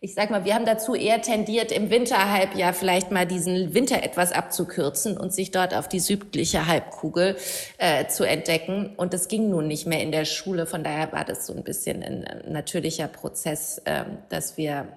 ich 0.04 0.14
sag 0.14 0.30
mal, 0.30 0.44
wir 0.44 0.56
haben 0.56 0.66
dazu 0.66 0.96
eher 0.96 1.22
tendiert, 1.22 1.70
im 1.70 1.88
Winterhalbjahr 1.88 2.74
vielleicht 2.74 3.12
mal 3.12 3.24
diesen 3.24 3.72
Winter 3.72 4.02
etwas 4.02 4.32
abzukürzen 4.32 5.16
und 5.16 5.32
sich 5.32 5.52
dort 5.52 5.74
auf 5.74 5.88
die 5.88 6.00
südliche 6.00 6.66
Halbkugel 6.66 7.36
äh, 7.78 8.08
zu 8.08 8.24
entdecken. 8.24 8.96
Und 8.96 9.14
das 9.14 9.28
ging 9.28 9.48
nun 9.48 9.68
nicht 9.68 9.86
mehr 9.86 10.00
in 10.00 10.10
der 10.10 10.24
Schule. 10.24 10.66
Von 10.66 10.82
daher 10.82 11.12
war 11.12 11.24
das 11.24 11.46
so 11.46 11.54
ein 11.54 11.62
bisschen 11.62 12.02
ein 12.02 12.42
natürlicher 12.50 13.06
Prozess, 13.06 13.78
äh, 13.84 14.04
dass 14.28 14.56
wir 14.56 14.88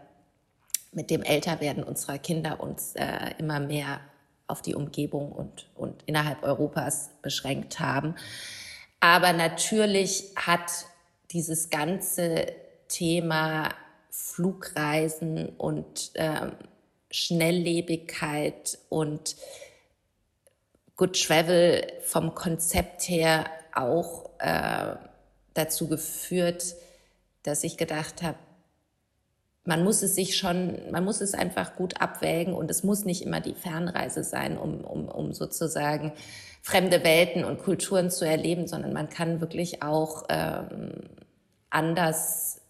mit 0.92 1.12
dem 1.12 1.22
Älterwerden 1.22 1.84
unserer 1.84 2.18
Kinder 2.18 2.60
uns 2.60 2.96
äh, 2.96 3.06
immer 3.38 3.60
mehr 3.60 4.00
auf 4.48 4.64
die 4.64 4.74
Umgebung 4.74 5.32
und, 5.32 5.68
und 5.76 6.02
innerhalb 6.08 6.42
Europas 6.42 7.12
beschränkt 7.22 7.80
haben. 7.80 8.16
Aber 9.02 9.34
natürlich 9.34 10.32
hat 10.36 10.72
dieses 11.30 11.70
ganze 11.70 12.48
Thema 12.88 13.70
Flugreisen 14.16 15.50
und 15.58 16.12
äh, 16.14 16.52
Schnelllebigkeit 17.12 18.78
und 18.90 19.36
Good 20.96 21.22
Travel 21.22 21.86
vom 22.02 22.34
Konzept 22.34 23.04
her 23.10 23.46
auch 23.74 24.30
äh, 24.40 24.96
dazu 25.54 25.88
geführt, 25.88 26.76
dass 27.44 27.64
ich 27.64 27.78
gedacht 27.78 28.24
habe, 28.24 28.38
man 29.66 29.84
muss 29.84 30.02
es 30.02 30.16
sich 30.16 30.38
schon, 30.38 30.92
man 30.92 31.04
muss 31.04 31.22
es 31.22 31.34
einfach 31.34 31.76
gut 31.76 32.00
abwägen 32.00 32.54
und 32.54 32.72
es 32.72 32.84
muss 32.84 33.04
nicht 33.04 33.24
immer 33.24 33.42
die 33.42 33.56
Fernreise 33.56 34.24
sein, 34.24 34.58
um, 34.58 34.82
um, 34.82 35.10
um 35.10 35.34
sozusagen 35.34 36.14
fremde 36.62 37.04
Welten 37.04 37.44
und 37.44 37.60
Kulturen 37.60 38.10
zu 38.10 38.26
erleben, 38.26 38.68
sondern 38.68 38.94
man 38.94 39.10
kann 39.10 39.42
wirklich 39.42 39.84
auch 39.84 40.26
ähm, 40.30 41.02
anders 41.70 42.62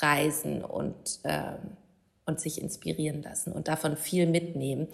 reisen 0.00 0.64
und, 0.64 1.20
ähm, 1.24 1.76
und 2.26 2.40
sich 2.40 2.60
inspirieren 2.60 3.22
lassen 3.22 3.52
und 3.52 3.68
davon 3.68 3.96
viel 3.96 4.26
mitnehmen. 4.26 4.88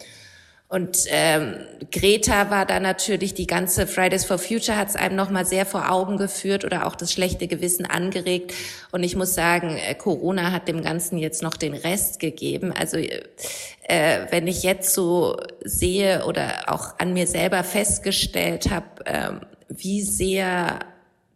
Und 0.74 1.04
ähm, 1.08 1.56
Greta 1.92 2.50
war 2.50 2.66
da 2.66 2.80
natürlich, 2.80 3.34
die 3.34 3.46
ganze 3.46 3.86
Fridays 3.86 4.24
for 4.24 4.38
Future 4.38 4.76
hat 4.76 4.88
es 4.88 4.96
einem 4.96 5.14
nochmal 5.14 5.44
sehr 5.44 5.66
vor 5.66 5.90
Augen 5.90 6.16
geführt 6.16 6.64
oder 6.64 6.86
auch 6.86 6.96
das 6.96 7.12
schlechte 7.12 7.46
Gewissen 7.46 7.86
angeregt. 7.86 8.54
Und 8.90 9.04
ich 9.04 9.14
muss 9.14 9.34
sagen, 9.34 9.76
äh, 9.76 9.94
Corona 9.94 10.50
hat 10.52 10.66
dem 10.66 10.82
Ganzen 10.82 11.18
jetzt 11.18 11.42
noch 11.42 11.56
den 11.56 11.74
Rest 11.74 12.18
gegeben. 12.18 12.72
Also 12.72 12.96
äh, 12.96 14.26
wenn 14.30 14.48
ich 14.48 14.62
jetzt 14.62 14.94
so 14.94 15.36
sehe 15.62 16.24
oder 16.24 16.64
auch 16.66 16.98
an 16.98 17.12
mir 17.12 17.26
selber 17.26 17.62
festgestellt 17.62 18.70
habe, 18.70 19.06
äh, 19.06 19.30
wie 19.68 20.02
sehr 20.02 20.80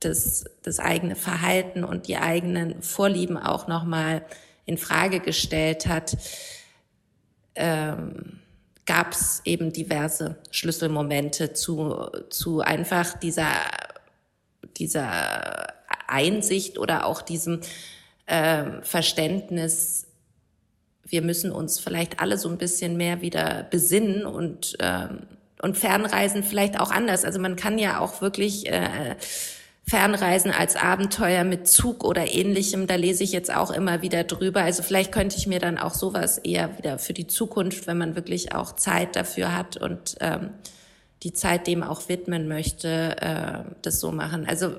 das, 0.00 0.44
das 0.62 0.78
eigene 0.78 1.16
Verhalten 1.16 1.84
und 1.84 2.08
die 2.08 2.16
eigenen 2.16 2.82
Vorlieben 2.82 3.36
auch 3.36 3.68
nochmal 3.68 4.24
in 4.66 4.78
Frage 4.78 5.20
gestellt 5.20 5.86
hat, 5.86 6.16
ähm, 7.54 8.40
gab 8.86 9.12
es 9.12 9.42
eben 9.44 9.72
diverse 9.72 10.36
Schlüsselmomente 10.50 11.52
zu, 11.52 12.10
zu 12.30 12.60
einfach 12.60 13.18
dieser, 13.18 13.50
dieser 14.76 15.74
Einsicht 16.06 16.78
oder 16.78 17.04
auch 17.04 17.20
diesem 17.20 17.60
äh, 18.26 18.64
Verständnis, 18.82 20.06
wir 21.04 21.22
müssen 21.22 21.50
uns 21.50 21.78
vielleicht 21.78 22.20
alle 22.20 22.38
so 22.38 22.48
ein 22.48 22.58
bisschen 22.58 22.96
mehr 22.96 23.20
wieder 23.20 23.66
besinnen 23.70 24.26
und, 24.26 24.76
ähm, 24.80 25.26
und 25.62 25.76
Fernreisen 25.76 26.42
vielleicht 26.42 26.78
auch 26.78 26.90
anders. 26.90 27.24
Also 27.24 27.38
man 27.40 27.56
kann 27.56 27.78
ja 27.78 28.00
auch 28.00 28.20
wirklich 28.20 28.70
äh, 28.70 29.16
Fernreisen 29.88 30.50
als 30.50 30.76
Abenteuer 30.76 31.44
mit 31.44 31.66
Zug 31.66 32.04
oder 32.04 32.34
ähnlichem, 32.34 32.86
da 32.86 32.96
lese 32.96 33.24
ich 33.24 33.32
jetzt 33.32 33.54
auch 33.54 33.70
immer 33.70 34.02
wieder 34.02 34.22
drüber. 34.22 34.60
Also 34.60 34.82
vielleicht 34.82 35.12
könnte 35.12 35.38
ich 35.38 35.46
mir 35.46 35.60
dann 35.60 35.78
auch 35.78 35.94
sowas 35.94 36.36
eher 36.36 36.76
wieder 36.76 36.98
für 36.98 37.14
die 37.14 37.26
Zukunft, 37.26 37.86
wenn 37.86 37.96
man 37.96 38.14
wirklich 38.14 38.54
auch 38.54 38.76
Zeit 38.76 39.16
dafür 39.16 39.56
hat 39.56 39.78
und 39.78 40.16
ähm, 40.20 40.50
die 41.22 41.32
Zeit 41.32 41.66
dem 41.66 41.82
auch 41.82 42.08
widmen 42.08 42.48
möchte, 42.48 43.16
äh, 43.20 43.70
das 43.80 43.98
so 43.98 44.12
machen. 44.12 44.46
Also 44.46 44.72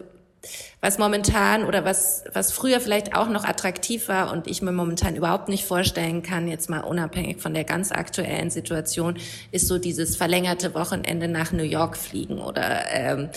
was 0.79 0.99
momentan 0.99 1.65
oder 1.65 1.83
was, 1.83 2.23
was 2.33 2.51
früher 2.51 2.79
vielleicht 2.79 3.15
auch 3.15 3.27
noch 3.29 3.43
attraktiv 3.43 4.07
war 4.07 4.31
und 4.31 4.47
ich 4.47 4.61
mir 4.61 4.71
momentan 4.71 5.15
überhaupt 5.15 5.49
nicht 5.49 5.65
vorstellen 5.65 6.23
kann, 6.23 6.47
jetzt 6.47 6.69
mal 6.69 6.81
unabhängig 6.81 7.41
von 7.41 7.53
der 7.53 7.65
ganz 7.65 7.91
aktuellen 7.91 8.49
Situation, 8.49 9.17
ist 9.51 9.67
so 9.67 9.79
dieses 9.79 10.15
verlängerte 10.15 10.73
Wochenende 10.75 11.27
nach 11.27 11.51
New 11.51 11.63
York 11.63 11.97
fliegen 11.97 12.39
oder 12.39 12.85
ähm, 12.91 13.29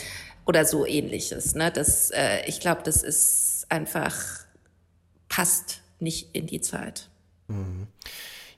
oder 0.45 0.65
so 0.65 0.87
ähnliches. 0.87 1.55
Ne? 1.55 1.71
Das, 1.71 2.11
äh, 2.11 2.47
ich 2.47 2.61
glaube, 2.61 2.83
das 2.85 3.03
ist 3.03 3.67
einfach, 3.69 4.15
passt 5.29 5.81
nicht 5.99 6.35
in 6.35 6.47
die 6.47 6.61
Zeit. 6.61 7.09
Mhm. 7.49 7.87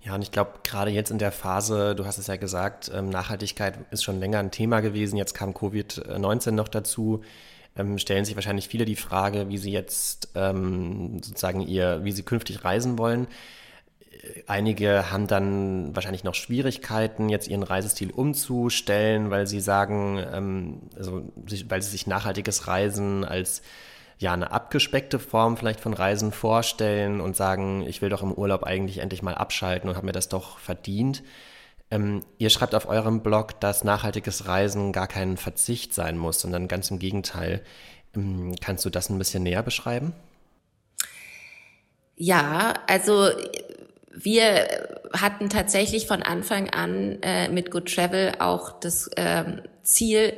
Ja, 0.03 0.15
und 0.15 0.23
ich 0.23 0.33
glaube, 0.33 0.61
gerade 0.65 0.91
jetzt 0.91 1.11
in 1.11 1.19
der 1.19 1.33
Phase, 1.33 1.95
du 1.95 2.05
hast 2.05 2.19
es 2.19 2.27
ja 2.27 2.37
gesagt, 2.37 2.91
ähm, 2.95 3.09
Nachhaltigkeit 3.09 3.79
ist 3.91 4.05
schon 4.05 4.21
länger 4.21 4.39
ein 4.39 4.51
Thema 4.51 4.81
gewesen. 4.81 5.17
Jetzt 5.17 5.33
kam 5.33 5.53
Covid-19 5.53 6.51
noch 6.51 6.69
dazu. 6.69 7.23
Ähm, 7.77 7.99
stellen 7.99 8.25
sich 8.25 8.37
wahrscheinlich 8.37 8.69
viele 8.69 8.85
die 8.85 8.97
Frage, 8.97 9.49
wie 9.49 9.59
sie 9.59 9.73
jetzt 9.73 10.29
ähm, 10.35 11.23
sozusagen 11.23 11.61
ihr, 11.61 12.05
wie 12.05 12.13
sie 12.13 12.23
künftig 12.23 12.65
reisen 12.65 12.99
wollen. 12.99 13.27
Einige 14.47 15.11
haben 15.11 15.27
dann 15.27 15.95
wahrscheinlich 15.95 16.25
noch 16.25 16.35
Schwierigkeiten, 16.35 17.29
jetzt 17.29 17.49
ihren 17.49 17.63
Reisestil 17.63 18.11
umzustellen, 18.11 19.31
weil 19.31 19.47
sie 19.47 19.61
sagen, 19.61 20.23
ähm, 20.33 20.81
also, 20.97 21.23
weil 21.69 21.83
sie 21.83 21.91
sich 21.91 22.07
nachhaltiges 22.07 22.67
Reisen 22.67 23.25
als 23.25 23.63
ja 24.19 24.33
eine 24.33 24.53
abgespeckte 24.53 25.19
Form 25.19 25.57
vielleicht 25.57 25.81
von 25.81 25.93
Reisen 25.93 26.33
vorstellen 26.33 27.21
und 27.21 27.37
sagen, 27.37 27.85
ich 27.87 28.01
will 28.03 28.11
doch 28.11 28.23
im 28.23 28.33
Urlaub 28.33 28.63
eigentlich 28.63 28.99
endlich 28.99 29.23
mal 29.23 29.35
abschalten 29.35 29.89
und 29.89 29.97
habe 29.97 30.07
mir 30.07 30.13
das 30.13 30.29
doch 30.29 30.59
verdient. 30.59 31.23
Ähm, 31.91 32.25
ihr 32.39 32.51
schreibt 32.51 32.75
auf 32.75 32.89
eurem 32.89 33.23
Blog, 33.23 33.61
dass 33.61 33.85
nachhaltiges 33.85 34.47
Reisen 34.47 34.93
gar 34.93 35.07
kein 35.07 35.37
Verzicht 35.37 35.95
sein 35.95 36.17
muss, 36.17 36.41
sondern 36.41 36.69
ganz 36.69 36.91
im 36.91 36.99
Gegenteil. 36.99 37.63
Ähm, 38.17 38.55
kannst 38.61 38.85
du 38.85 38.91
das 38.91 39.11
ein 39.11 39.19
bisschen 39.19 39.43
näher 39.43 39.63
beschreiben? 39.63 40.13
Ja, 42.17 42.75
also 42.87 43.29
wir 44.17 44.69
hatten 45.13 45.51
tatsächlich 45.51 46.07
von 46.07 46.23
Anfang 46.23 46.71
an 46.71 47.19
äh, 47.23 47.49
mit 47.49 47.71
Good 47.71 47.93
Travel 47.93 48.35
auch 48.39 48.79
das 48.79 49.11
ähm, 49.17 49.61
Ziel 49.83 50.35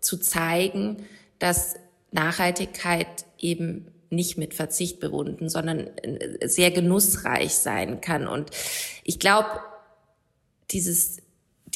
zu 0.00 0.18
zeigen, 0.18 1.06
dass 1.38 1.74
Nachhaltigkeit 2.10 3.06
eben 3.38 3.86
nicht 4.10 4.36
mit 4.36 4.54
Verzicht 4.54 4.98
bebunden, 4.98 5.48
sondern 5.48 5.86
äh, 5.98 6.48
sehr 6.48 6.70
genussreich 6.70 7.54
sein 7.54 8.00
kann. 8.00 8.26
Und 8.26 8.50
ich 9.04 9.18
glaube, 9.20 9.48
dieses 10.70 11.18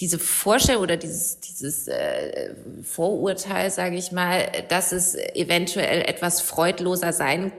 diese 0.01 0.19
Vorstellung 0.19 0.83
oder 0.83 0.97
dieses, 0.97 1.39
dieses 1.39 1.87
äh, 1.87 2.55
Vorurteil, 2.83 3.71
sage 3.71 3.97
ich 3.97 4.11
mal, 4.11 4.49
dass 4.69 4.91
es 4.91 5.15
eventuell 5.15 6.03
etwas 6.03 6.41
freudloser 6.41 7.13
sein 7.13 7.53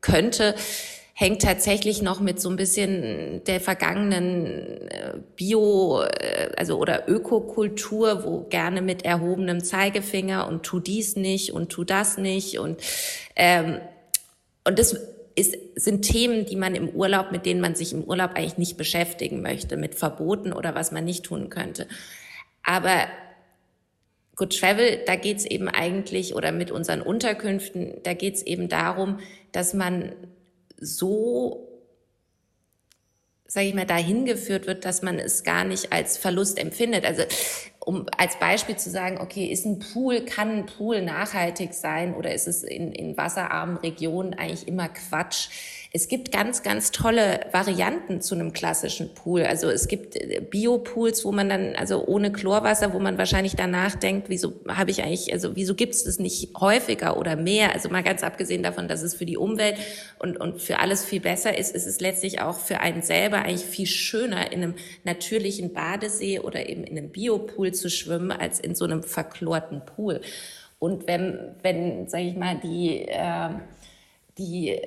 könnte, 0.00 0.54
hängt 1.22 1.42
tatsächlich 1.42 2.02
noch 2.02 2.20
mit 2.20 2.40
so 2.40 2.50
ein 2.50 2.56
bisschen 2.56 3.42
der 3.44 3.60
vergangenen 3.60 4.88
äh, 4.88 5.14
Bio, 5.36 6.02
äh, 6.02 6.50
also 6.56 6.78
oder 6.78 7.08
Ökokultur, 7.08 8.24
wo 8.24 8.40
gerne 8.50 8.82
mit 8.82 9.04
erhobenem 9.04 9.62
Zeigefinger 9.62 10.48
und 10.48 10.64
tu 10.64 10.80
dies 10.80 11.14
nicht 11.14 11.52
und 11.52 11.70
tu 11.70 11.84
das 11.84 12.18
nicht 12.18 12.58
und 12.58 12.80
ähm, 13.36 13.78
und 14.64 14.78
das 14.78 14.96
ist, 15.34 15.56
sind 15.76 16.02
Themen, 16.02 16.44
die 16.44 16.56
man 16.56 16.74
im 16.74 16.88
Urlaub, 16.88 17.32
mit 17.32 17.46
denen 17.46 17.60
man 17.60 17.74
sich 17.74 17.92
im 17.92 18.04
Urlaub 18.04 18.32
eigentlich 18.34 18.58
nicht 18.58 18.76
beschäftigen 18.76 19.42
möchte, 19.42 19.76
mit 19.76 19.94
Verboten 19.94 20.52
oder 20.52 20.74
was 20.74 20.92
man 20.92 21.04
nicht 21.04 21.24
tun 21.24 21.50
könnte. 21.50 21.86
Aber 22.62 23.06
Good 24.36 24.58
Travel, 24.58 25.00
da 25.06 25.16
geht's 25.16 25.44
eben 25.44 25.68
eigentlich, 25.68 26.34
oder 26.34 26.52
mit 26.52 26.70
unseren 26.70 27.02
Unterkünften, 27.02 27.94
da 28.02 28.14
geht's 28.14 28.42
eben 28.42 28.68
darum, 28.68 29.18
dass 29.52 29.74
man 29.74 30.12
so, 30.82 31.68
sage 33.46 33.68
ich 33.68 33.74
mal, 33.74 33.86
dahin 33.86 34.24
geführt 34.24 34.66
wird, 34.66 34.84
dass 34.84 35.02
man 35.02 35.18
es 35.18 35.44
gar 35.44 35.64
nicht 35.64 35.92
als 35.92 36.18
Verlust 36.18 36.58
empfindet. 36.58 37.04
Also 37.04 37.22
um 37.84 38.06
als 38.16 38.38
Beispiel 38.38 38.76
zu 38.76 38.90
sagen, 38.90 39.18
okay, 39.20 39.46
ist 39.46 39.64
ein 39.64 39.78
Pool, 39.78 40.24
kann 40.24 40.50
ein 40.50 40.66
Pool 40.66 41.02
nachhaltig 41.02 41.74
sein 41.74 42.14
oder 42.14 42.32
ist 42.32 42.46
es 42.46 42.62
in, 42.62 42.92
in 42.92 43.16
wasserarmen 43.16 43.76
Regionen 43.78 44.34
eigentlich 44.34 44.68
immer 44.68 44.88
Quatsch? 44.88 45.48
Es 45.94 46.08
gibt 46.08 46.32
ganz, 46.32 46.62
ganz 46.62 46.90
tolle 46.90 47.40
Varianten 47.52 48.22
zu 48.22 48.34
einem 48.34 48.54
klassischen 48.54 49.12
Pool. 49.12 49.42
Also 49.42 49.68
es 49.68 49.88
gibt 49.88 50.16
äh, 50.16 50.40
Biopools, 50.40 51.22
wo 51.22 51.32
man 51.32 51.50
dann, 51.50 51.74
also 51.76 52.06
ohne 52.06 52.32
Chlorwasser, 52.32 52.94
wo 52.94 52.98
man 52.98 53.18
wahrscheinlich 53.18 53.56
danach 53.56 53.94
denkt, 53.96 54.30
wieso 54.30 54.54
habe 54.68 54.90
ich 54.90 55.02
eigentlich, 55.02 55.34
also 55.34 55.54
wieso 55.54 55.74
gibt 55.74 55.92
es 55.92 56.04
das 56.04 56.18
nicht 56.18 56.54
häufiger 56.58 57.18
oder 57.18 57.36
mehr? 57.36 57.74
Also 57.74 57.90
mal 57.90 58.02
ganz 58.02 58.22
abgesehen 58.22 58.62
davon, 58.62 58.88
dass 58.88 59.02
es 59.02 59.14
für 59.14 59.26
die 59.26 59.36
Umwelt 59.36 59.76
und, 60.18 60.40
und 60.40 60.62
für 60.62 60.78
alles 60.78 61.04
viel 61.04 61.20
besser 61.20 61.58
ist, 61.58 61.74
ist 61.74 61.86
es 61.86 62.00
letztlich 62.00 62.40
auch 62.40 62.58
für 62.58 62.80
einen 62.80 63.02
selber 63.02 63.42
eigentlich 63.42 63.66
viel 63.66 63.86
schöner, 63.86 64.50
in 64.50 64.62
einem 64.62 64.74
natürlichen 65.04 65.74
Badesee 65.74 66.38
oder 66.38 66.70
eben 66.70 66.84
in 66.84 66.96
einem 66.96 67.10
Biopool 67.10 67.72
zu 67.74 67.90
schwimmen, 67.90 68.32
als 68.32 68.60
in 68.60 68.74
so 68.74 68.86
einem 68.86 69.02
verchlorten 69.02 69.84
Pool. 69.84 70.22
Und 70.78 71.06
wenn, 71.06 71.54
wenn, 71.62 72.08
sage 72.08 72.24
ich 72.24 72.36
mal, 72.36 72.58
die, 72.64 73.02
äh, 73.06 73.50
die 74.38 74.80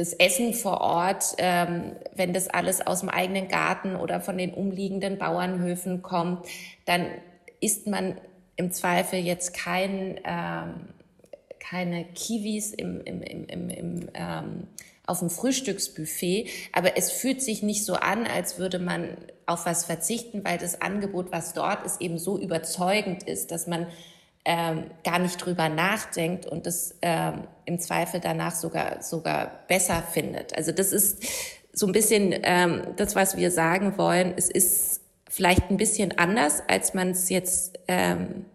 das 0.00 0.14
Essen 0.14 0.54
vor 0.54 0.80
Ort, 0.80 1.34
ähm, 1.36 1.92
wenn 2.14 2.32
das 2.32 2.48
alles 2.48 2.80
aus 2.86 3.00
dem 3.00 3.10
eigenen 3.10 3.48
Garten 3.48 3.96
oder 3.96 4.22
von 4.22 4.38
den 4.38 4.54
umliegenden 4.54 5.18
Bauernhöfen 5.18 6.00
kommt, 6.00 6.46
dann 6.86 7.06
isst 7.60 7.86
man 7.86 8.18
im 8.56 8.72
Zweifel 8.72 9.18
jetzt 9.18 9.52
kein, 9.52 10.18
ähm, 10.24 10.88
keine 11.58 12.06
Kiwis 12.14 12.72
im, 12.72 13.02
im, 13.02 13.22
im, 13.22 13.44
im, 13.44 13.68
im 13.68 14.08
ähm, 14.14 14.66
auf 15.06 15.18
dem 15.18 15.28
Frühstücksbuffet, 15.28 16.48
aber 16.72 16.96
es 16.96 17.10
fühlt 17.10 17.42
sich 17.42 17.62
nicht 17.62 17.84
so 17.84 17.94
an, 17.94 18.26
als 18.26 18.58
würde 18.58 18.78
man 18.78 19.18
auf 19.44 19.66
was 19.66 19.84
verzichten, 19.84 20.44
weil 20.44 20.56
das 20.56 20.80
Angebot, 20.80 21.30
was 21.30 21.52
dort 21.52 21.84
ist, 21.84 22.00
eben 22.00 22.18
so 22.18 22.38
überzeugend 22.38 23.24
ist, 23.24 23.50
dass 23.50 23.66
man 23.66 23.86
ähm, 24.44 24.90
gar 25.04 25.18
nicht 25.18 25.36
drüber 25.44 25.68
nachdenkt 25.68 26.46
und 26.46 26.66
das 26.66 26.94
ähm, 27.02 27.44
im 27.66 27.78
Zweifel 27.78 28.20
danach 28.20 28.54
sogar, 28.54 29.02
sogar 29.02 29.64
besser 29.68 30.02
findet. 30.02 30.56
Also 30.56 30.72
das 30.72 30.92
ist 30.92 31.22
so 31.72 31.86
ein 31.86 31.92
bisschen 31.92 32.34
ähm, 32.42 32.82
das, 32.96 33.14
was 33.14 33.36
wir 33.36 33.50
sagen 33.50 33.98
wollen. 33.98 34.34
Es 34.36 34.48
ist 34.50 35.02
vielleicht 35.28 35.70
ein 35.70 35.76
bisschen 35.76 36.18
anders, 36.18 36.62
als 36.68 36.94
man 36.94 37.10
es 37.10 37.28
jetzt 37.28 37.78
ähm, 37.86 38.46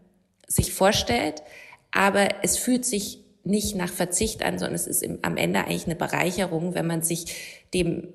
sich 0.47 0.73
vorstellt, 0.73 1.43
aber 1.91 2.29
es 2.43 2.57
fühlt 2.57 2.85
sich 2.85 3.23
nicht 3.43 3.75
nach 3.75 3.91
Verzicht 3.91 4.43
an, 4.43 4.57
sondern 4.57 4.75
es 4.75 4.87
ist 4.87 5.03
im, 5.03 5.19
am 5.21 5.37
Ende 5.37 5.59
eigentlich 5.59 5.85
eine 5.85 5.95
Bereicherung, 5.95 6.73
wenn 6.73 6.87
man 6.87 7.03
sich 7.03 7.65
dem 7.73 8.07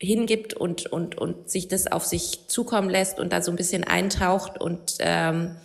hingibt 0.00 0.54
und, 0.54 0.86
und, 0.86 1.18
und 1.18 1.50
sich 1.50 1.68
das 1.68 1.90
auf 1.90 2.04
sich 2.04 2.46
zukommen 2.48 2.90
lässt 2.90 3.18
und 3.18 3.32
da 3.32 3.42
so 3.42 3.50
ein 3.50 3.56
bisschen 3.56 3.84
eintaucht 3.84 4.60
und 4.60 4.96
ähm, 5.00 5.56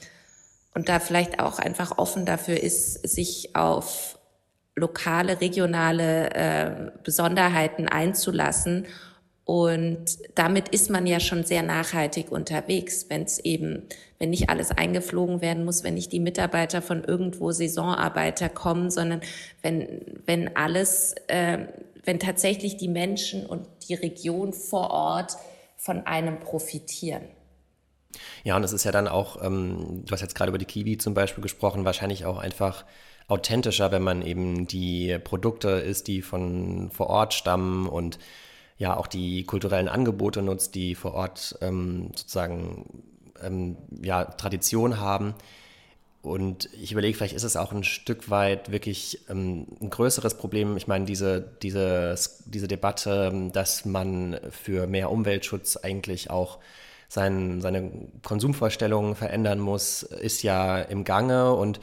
und 0.80 0.88
da 0.88 1.02
vielleicht 1.02 1.42
auch 1.42 1.60
einfach 1.60 1.98
offen 1.98 2.26
dafür 2.26 2.64
ist, 2.64 3.06
sich 3.06 3.54
auf 3.54 4.18
lokale, 4.78 5.42
regionale 5.42 6.30
äh, 6.34 6.92
Besonderheiten 7.04 7.90
einzulassen. 7.90 8.86
Und 9.44 10.06
damit 10.36 10.70
ist 10.70 10.90
man 10.90 11.06
ja 11.06 11.20
schon 11.20 11.44
sehr 11.44 11.64
nachhaltig 11.64 12.32
unterwegs, 12.32 13.08
wenn 13.10 13.24
es 13.24 13.40
eben, 13.40 13.90
wenn 14.20 14.30
nicht 14.30 14.50
alles 14.50 14.72
eingeflogen 14.72 15.42
werden 15.42 15.66
muss, 15.66 15.84
wenn 15.84 15.96
nicht 15.96 16.14
die 16.14 16.22
Mitarbeiter 16.22 16.82
von 16.82 17.04
irgendwo 17.04 17.52
Saisonarbeiter 17.52 18.48
kommen, 18.48 18.90
sondern 18.90 19.20
wenn, 19.62 20.22
wenn 20.26 20.56
alles, 20.56 21.14
äh, 21.28 21.58
wenn 22.06 22.22
tatsächlich 22.22 22.78
die 22.78 22.88
Menschen 22.88 23.46
und 23.46 23.68
die 23.90 23.96
Region 23.96 24.54
vor 24.54 24.92
Ort 24.92 25.36
von 25.76 26.06
einem 26.06 26.40
profitieren. 26.40 27.24
Ja, 28.44 28.56
und 28.56 28.64
es 28.64 28.74
ist 28.74 28.84
ja 28.84 28.92
dann 28.92 29.08
auch, 29.08 29.44
ähm, 29.44 30.04
du 30.06 30.12
hast 30.12 30.22
jetzt 30.22 30.36
gerade 30.36 30.50
über 30.50 30.58
die 30.58 30.66
Kiwi 30.66 30.98
zum 30.98 31.14
Beispiel 31.14 31.42
gesprochen, 31.42 31.86
wahrscheinlich 31.86 32.26
auch 32.26 32.38
einfach 32.38 32.86
authentischer, 33.28 33.92
wenn 33.92 34.02
man 34.02 34.22
eben 34.22 34.68
die 34.68 35.18
Produkte 35.24 35.70
isst, 35.70 36.08
die 36.08 36.22
von 36.22 36.90
vor 36.92 37.08
Ort 37.08 37.34
stammen 37.34 37.88
und 37.88 38.18
ja 38.78 38.98
auch 38.98 39.08
die 39.08 39.44
kulturellen 39.44 39.88
Angebote 39.88 40.42
nutzt, 40.42 40.74
die 40.74 40.96
vor 40.96 41.14
Ort 41.14 41.58
ähm, 41.62 42.12
sozusagen 42.16 43.04
ähm, 43.44 43.78
ja, 44.02 44.26
Tradition 44.26 45.00
haben. 45.00 45.36
Und 46.22 46.70
ich 46.74 46.92
überlege, 46.92 47.16
vielleicht 47.16 47.36
ist 47.36 47.44
es 47.44 47.56
auch 47.56 47.72
ein 47.72 47.84
Stück 47.84 48.30
weit 48.30 48.72
wirklich 48.72 49.22
ähm, 49.30 49.68
ein 49.80 49.90
größeres 49.90 50.36
Problem. 50.36 50.76
Ich 50.76 50.88
meine, 50.88 51.06
diese, 51.06 51.42
diese, 51.62 52.16
diese 52.46 52.68
Debatte, 52.68 53.50
dass 53.54 53.86
man 53.86 54.38
für 54.52 54.86
mehr 54.86 55.12
Umweltschutz 55.12 55.78
eigentlich 55.78 56.30
auch 56.30 56.60
sein, 57.10 57.60
seine 57.60 57.92
Konsumvorstellungen 58.24 59.16
verändern 59.16 59.60
muss, 59.60 60.04
ist 60.04 60.44
ja 60.44 60.80
im 60.80 61.04
Gange 61.04 61.54
und 61.54 61.82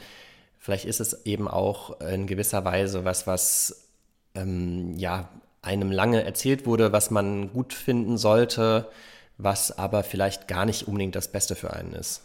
vielleicht 0.57 0.85
ist 0.85 1.01
es 1.01 1.25
eben 1.25 1.47
auch 1.47 1.99
in 2.01 2.25
gewisser 2.25 2.65
Weise 2.65 3.05
was, 3.05 3.27
was 3.27 3.89
ähm, 4.33 4.93
ja 4.97 5.29
einem 5.61 5.91
lange 5.91 6.23
erzählt 6.23 6.65
wurde, 6.65 6.93
was 6.93 7.11
man 7.11 7.51
gut 7.51 7.73
finden 7.73 8.17
sollte, 8.17 8.89
was 9.37 9.77
aber 9.77 10.03
vielleicht 10.03 10.47
gar 10.47 10.65
nicht 10.65 10.87
unbedingt 10.87 11.15
das 11.15 11.27
Beste 11.27 11.55
für 11.55 11.73
einen 11.73 11.93
ist. 11.93 12.21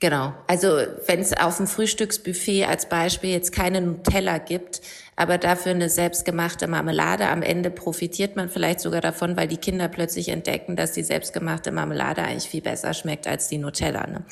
Genau. 0.00 0.34
Also 0.48 0.66
wenn 1.06 1.20
es 1.20 1.32
auf 1.32 1.58
dem 1.58 1.66
Frühstücksbuffet 1.66 2.64
als 2.64 2.88
Beispiel 2.88 3.30
jetzt 3.30 3.52
keine 3.52 3.80
Nutella 3.80 4.38
gibt, 4.38 4.80
aber 5.14 5.38
dafür 5.38 5.72
eine 5.72 5.88
selbstgemachte 5.88 6.66
Marmelade, 6.66 7.28
am 7.28 7.42
Ende 7.42 7.70
profitiert 7.70 8.34
man 8.34 8.48
vielleicht 8.48 8.80
sogar 8.80 9.00
davon, 9.00 9.36
weil 9.36 9.46
die 9.46 9.58
Kinder 9.58 9.86
plötzlich 9.88 10.28
entdecken, 10.28 10.74
dass 10.74 10.92
die 10.92 11.04
selbstgemachte 11.04 11.70
Marmelade 11.70 12.22
eigentlich 12.22 12.48
viel 12.48 12.62
besser 12.62 12.94
schmeckt 12.94 13.28
als 13.28 13.48
die 13.48 13.58
Nutella. 13.58 14.06
Ne? 14.08 14.24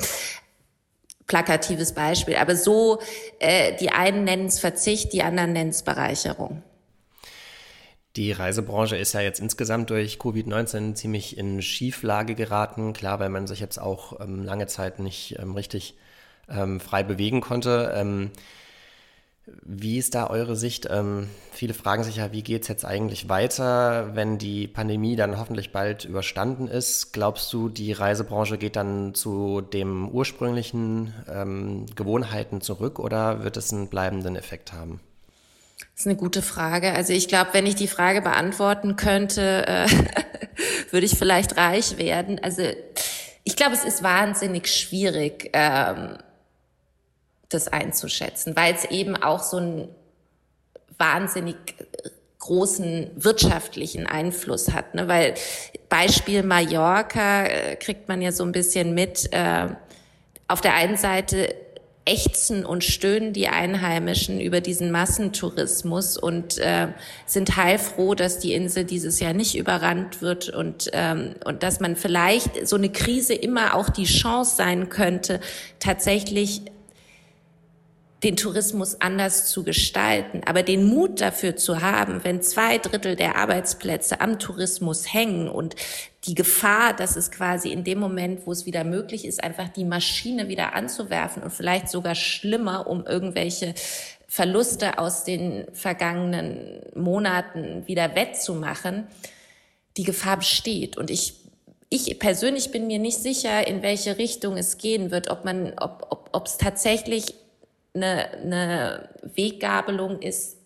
Plakatives 1.27 1.93
Beispiel. 1.93 2.37
Aber 2.37 2.57
so, 2.57 3.01
äh, 3.39 3.77
die 3.77 3.91
einen 3.91 4.25
nennen 4.25 4.47
es 4.47 4.59
Verzicht, 4.59 5.13
die 5.13 5.23
anderen 5.23 5.53
nennen 5.53 5.71
es 5.71 5.85
Bereicherung. 5.85 6.65
Die 8.17 8.33
Reisebranche 8.33 8.97
ist 8.97 9.13
ja 9.13 9.21
jetzt 9.21 9.39
insgesamt 9.39 9.91
durch 9.91 10.17
Covid-19 10.17 10.95
ziemlich 10.95 11.39
in 11.39 11.63
Schieflage 11.63 12.35
geraten. 12.35 12.93
Klar, 12.93 13.21
weil 13.21 13.29
man 13.29 13.47
sich 13.47 13.61
jetzt 13.61 13.79
auch 13.79 14.21
ähm, 14.21 14.43
lange 14.43 14.67
Zeit 14.67 14.99
nicht 14.99 15.39
ähm, 15.39 15.55
richtig 15.55 15.97
ähm, 16.49 16.81
frei 16.81 17.05
bewegen 17.05 17.41
konnte. 17.41 17.93
Ähm, 17.95 18.33
wie 19.63 19.99
ist 19.99 20.15
da 20.15 20.29
eure 20.29 20.57
Sicht? 20.57 20.89
Ähm, 20.91 21.29
viele 21.53 21.75
fragen 21.75 22.05
sich 22.05 22.17
ja, 22.17 22.33
wie 22.33 22.43
geht 22.43 22.63
es 22.63 22.69
jetzt 22.69 22.85
eigentlich 22.85 23.29
weiter, 23.29 24.15
wenn 24.15 24.39
die 24.39 24.67
Pandemie 24.69 25.17
dann 25.17 25.39
hoffentlich 25.39 25.73
bald 25.73 26.05
überstanden 26.05 26.69
ist? 26.69 27.13
Glaubst 27.13 27.53
du, 27.53 27.69
die 27.69 27.93
Reisebranche 27.93 28.59
geht 28.59 28.77
dann 28.77 29.15
zu 29.15 29.61
dem 29.61 30.09
ursprünglichen 30.09 31.15
ähm, 31.29 31.87
Gewohnheiten 31.95 32.61
zurück 32.61 32.99
oder 32.99 33.45
wird 33.45 33.57
es 33.57 33.73
einen 33.73 33.89
bleibenden 33.89 34.37
Effekt 34.37 34.73
haben? 34.73 35.01
Das 36.01 36.07
ist 36.07 36.13
eine 36.13 36.19
gute 36.19 36.41
Frage. 36.41 36.95
Also 36.95 37.13
ich 37.13 37.29
glaube, 37.29 37.51
wenn 37.53 37.67
ich 37.67 37.75
die 37.75 37.87
Frage 37.87 38.23
beantworten 38.23 38.97
könnte, 38.97 39.67
äh, 39.67 39.87
würde 40.91 41.05
ich 41.05 41.19
vielleicht 41.19 41.59
reich 41.59 41.99
werden. 41.99 42.43
Also 42.43 42.63
ich 43.45 43.55
glaube, 43.55 43.75
es 43.75 43.85
ist 43.85 44.03
wahnsinnig 44.03 44.69
schwierig, 44.69 45.51
ähm, 45.53 46.17
das 47.51 47.69
einzuschätzen, 47.69 48.57
weil 48.57 48.73
es 48.73 48.87
eben 48.87 49.15
auch 49.15 49.43
so 49.43 49.59
einen 49.59 49.95
wahnsinnig 50.97 51.57
großen 52.39 53.11
wirtschaftlichen 53.17 54.07
Einfluss 54.07 54.73
hat. 54.73 54.95
Ne? 54.95 55.07
Weil 55.07 55.35
Beispiel 55.91 56.43
Mallorca 56.45 57.45
äh, 57.45 57.77
kriegt 57.77 58.09
man 58.09 58.23
ja 58.23 58.33
so 58.33 58.43
ein 58.43 58.53
bisschen 58.53 58.95
mit. 58.95 59.31
Äh, 59.35 59.69
auf 60.49 60.63
der 60.63 60.75
einen 60.75 60.97
Seite 60.97 61.55
ächzen 62.05 62.65
und 62.65 62.83
stöhnen 62.83 63.33
die 63.33 63.49
Einheimischen 63.49 64.41
über 64.41 64.61
diesen 64.61 64.91
Massentourismus 64.91 66.17
und 66.17 66.59
äh, 66.59 66.89
sind 67.27 67.57
heilfroh, 67.57 68.15
dass 68.15 68.39
die 68.39 68.55
Insel 68.55 68.85
dieses 68.85 69.21
Jahr 69.21 69.35
nicht 69.35 69.57
überrannt 69.57 70.23
wird 70.23 70.49
und, 70.49 70.91
ähm, 70.93 71.35
und 71.45 71.63
dass 71.63 71.81
man 71.81 71.97
vielleicht 71.97 72.67
so 72.67 72.77
eine 72.77 72.91
Krise 72.91 73.35
immer 73.35 73.75
auch 73.75 73.91
die 73.91 74.05
Chance 74.05 74.57
sein 74.57 74.89
könnte, 74.89 75.41
tatsächlich 75.79 76.63
den 78.23 78.37
Tourismus 78.37 79.01
anders 79.01 79.51
zu 79.51 79.65
gestalten. 79.65 80.43
Aber 80.45 80.63
den 80.63 80.85
Mut 80.85 81.21
dafür 81.21 81.57
zu 81.57 81.81
haben, 81.81 82.23
wenn 82.23 82.43
zwei 82.43 82.79
Drittel 82.79 83.17
der 83.17 83.37
Arbeitsplätze 83.37 84.21
am 84.21 84.39
Tourismus 84.39 85.13
hängen 85.13 85.49
und 85.49 85.75
die 86.25 86.35
Gefahr, 86.35 86.93
dass 86.95 87.17
es 87.17 87.31
quasi 87.31 87.71
in 87.71 87.83
dem 87.83 87.99
Moment, 87.99 88.47
wo 88.47 88.53
es 88.53 88.67
wieder 88.67 88.85
möglich 88.85 89.25
ist, 89.25 89.43
einfach 89.43 89.69
die 89.69 89.87
Maschine 89.87 90.49
wieder 90.49 90.75
anzuwerfen 90.75 91.43
und 91.43 91.51
vielleicht 91.51 91.89
sogar 91.89 92.15
schlimmer, 92.15 92.87
um 92.87 93.07
irgendwelche 93.07 93.75
Verluste 94.27 94.99
aus 94.99 95.25
den 95.25 95.67
vergangenen 95.73 96.83
Monaten 96.95 97.87
wieder 97.87 98.15
wettzumachen, 98.15 99.07
die 99.97 100.05
Gefahr 100.05 100.37
besteht. 100.37 100.99
Und 100.99 101.11
ich, 101.11 101.35
ich 101.89 102.19
persönlich 102.19 102.71
bin 102.71 102.87
mir 102.87 102.99
nicht 102.99 103.19
sicher, 103.19 103.67
in 103.67 103.83
welche 103.83 104.19
Richtung 104.19 104.59
es 104.59 104.77
gehen 104.77 105.11
wird, 105.11 105.31
ob 105.31 105.47
man, 105.47 105.73
ob, 105.79 106.07
ob, 106.11 106.29
ob 106.33 106.47
es 106.47 106.59
tatsächlich 106.59 107.35
eine, 107.95 108.31
eine 108.31 109.09
Weggabelung 109.23 110.21
ist 110.21 110.59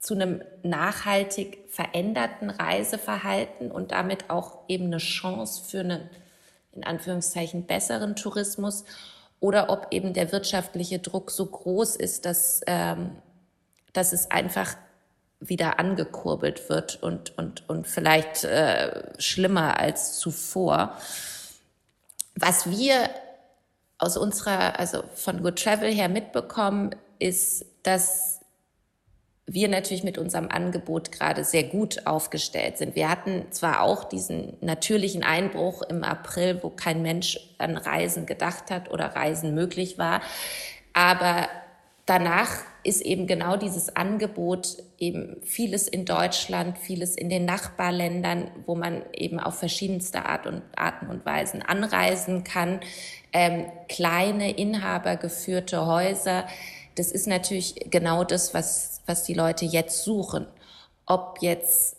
zu 0.00 0.14
einem 0.14 0.42
nachhaltig 0.62 1.64
veränderten 1.68 2.50
Reiseverhalten 2.50 3.72
und 3.72 3.92
damit 3.92 4.30
auch 4.30 4.60
eben 4.68 4.86
eine 4.86 4.98
Chance 4.98 5.62
für 5.64 5.80
einen, 5.80 6.08
in 6.72 6.84
Anführungszeichen, 6.84 7.66
besseren 7.66 8.14
Tourismus 8.14 8.84
oder 9.40 9.68
ob 9.70 9.88
eben 9.90 10.14
der 10.14 10.32
wirtschaftliche 10.32 10.98
Druck 10.98 11.30
so 11.30 11.46
groß 11.46 11.96
ist, 11.96 12.24
dass, 12.24 12.60
ähm, 12.66 13.16
dass 13.92 14.12
es 14.12 14.30
einfach 14.30 14.76
wieder 15.40 15.78
angekurbelt 15.78 16.68
wird 16.68 17.02
und, 17.02 17.36
und, 17.36 17.68
und 17.68 17.86
vielleicht 17.86 18.44
äh, 18.44 19.20
schlimmer 19.20 19.78
als 19.78 20.18
zuvor. 20.18 20.96
Was 22.34 22.70
wir 22.70 23.10
aus 23.98 24.16
unserer, 24.16 24.78
also 24.78 25.02
von 25.14 25.42
Good 25.42 25.62
Travel 25.62 25.92
her 25.92 26.08
mitbekommen, 26.08 26.94
ist, 27.18 27.64
dass 27.82 28.40
wir 29.46 29.68
natürlich 29.68 30.02
mit 30.02 30.18
unserem 30.18 30.48
Angebot 30.48 31.12
gerade 31.12 31.44
sehr 31.44 31.62
gut 31.62 32.06
aufgestellt 32.06 32.78
sind. 32.78 32.96
Wir 32.96 33.08
hatten 33.08 33.46
zwar 33.52 33.80
auch 33.80 34.04
diesen 34.04 34.56
natürlichen 34.60 35.22
Einbruch 35.22 35.82
im 35.82 36.02
April, 36.02 36.58
wo 36.62 36.70
kein 36.70 37.00
Mensch 37.02 37.38
an 37.58 37.76
Reisen 37.76 38.26
gedacht 38.26 38.70
hat 38.70 38.90
oder 38.90 39.14
Reisen 39.14 39.54
möglich 39.54 39.98
war, 39.98 40.20
aber 40.92 41.48
danach 42.06 42.50
ist 42.84 43.02
eben 43.02 43.26
genau 43.26 43.56
dieses 43.56 43.94
Angebot 43.96 44.76
eben 44.96 45.42
vieles 45.42 45.88
in 45.88 46.04
Deutschland, 46.04 46.78
vieles 46.78 47.16
in 47.16 47.28
den 47.28 47.44
Nachbarländern, 47.44 48.50
wo 48.64 48.76
man 48.76 49.02
eben 49.12 49.40
auf 49.40 49.58
verschiedenste 49.58 50.24
Art 50.24 50.46
und, 50.46 50.62
Arten 50.76 51.08
und 51.08 51.26
Weisen 51.26 51.62
anreisen 51.62 52.44
kann, 52.44 52.80
ähm, 53.32 53.66
kleine 53.88 54.56
inhabergeführte 54.56 55.84
Häuser. 55.86 56.46
Das 56.94 57.10
ist 57.10 57.26
natürlich 57.26 57.74
genau 57.90 58.22
das, 58.22 58.54
was, 58.54 59.02
was 59.06 59.24
die 59.24 59.34
Leute 59.34 59.64
jetzt 59.64 60.04
suchen. 60.04 60.46
Ob 61.06 61.38
jetzt 61.40 61.96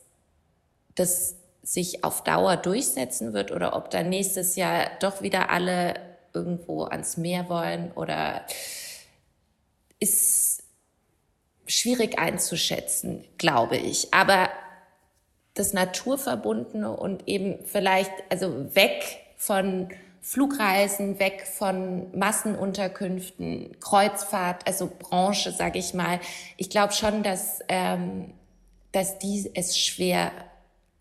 das 0.95 1.35
sich 1.61 2.05
auf 2.05 2.23
Dauer 2.23 2.55
durchsetzen 2.55 3.33
wird 3.33 3.51
oder 3.51 3.75
ob 3.75 3.89
dann 3.91 4.07
nächstes 4.07 4.55
Jahr 4.55 4.89
doch 5.01 5.21
wieder 5.21 5.49
alle 5.49 5.95
irgendwo 6.33 6.83
ans 6.83 7.17
Meer 7.17 7.49
wollen 7.49 7.91
oder 7.91 8.45
ist 9.99 10.63
schwierig 11.65 12.17
einzuschätzen, 12.17 13.25
glaube 13.37 13.77
ich. 13.77 14.13
Aber 14.13 14.49
das 15.53 15.73
Naturverbundene 15.73 16.95
und 16.95 17.27
eben 17.27 17.65
vielleicht, 17.65 18.11
also 18.29 18.75
weg 18.75 19.03
von 19.37 19.89
Flugreisen, 20.21 21.19
weg 21.19 21.47
von 21.47 22.17
Massenunterkünften, 22.17 23.79
Kreuzfahrt, 23.79 24.67
also 24.67 24.91
Branche, 24.99 25.51
sage 25.51 25.79
ich 25.79 25.93
mal. 25.93 26.19
Ich 26.57 26.69
glaube 26.69 26.93
schon, 26.93 27.23
dass, 27.23 27.59
ähm, 27.69 28.33
dass 28.91 29.19
die 29.19 29.49
es 29.53 29.77
schwer 29.77 30.31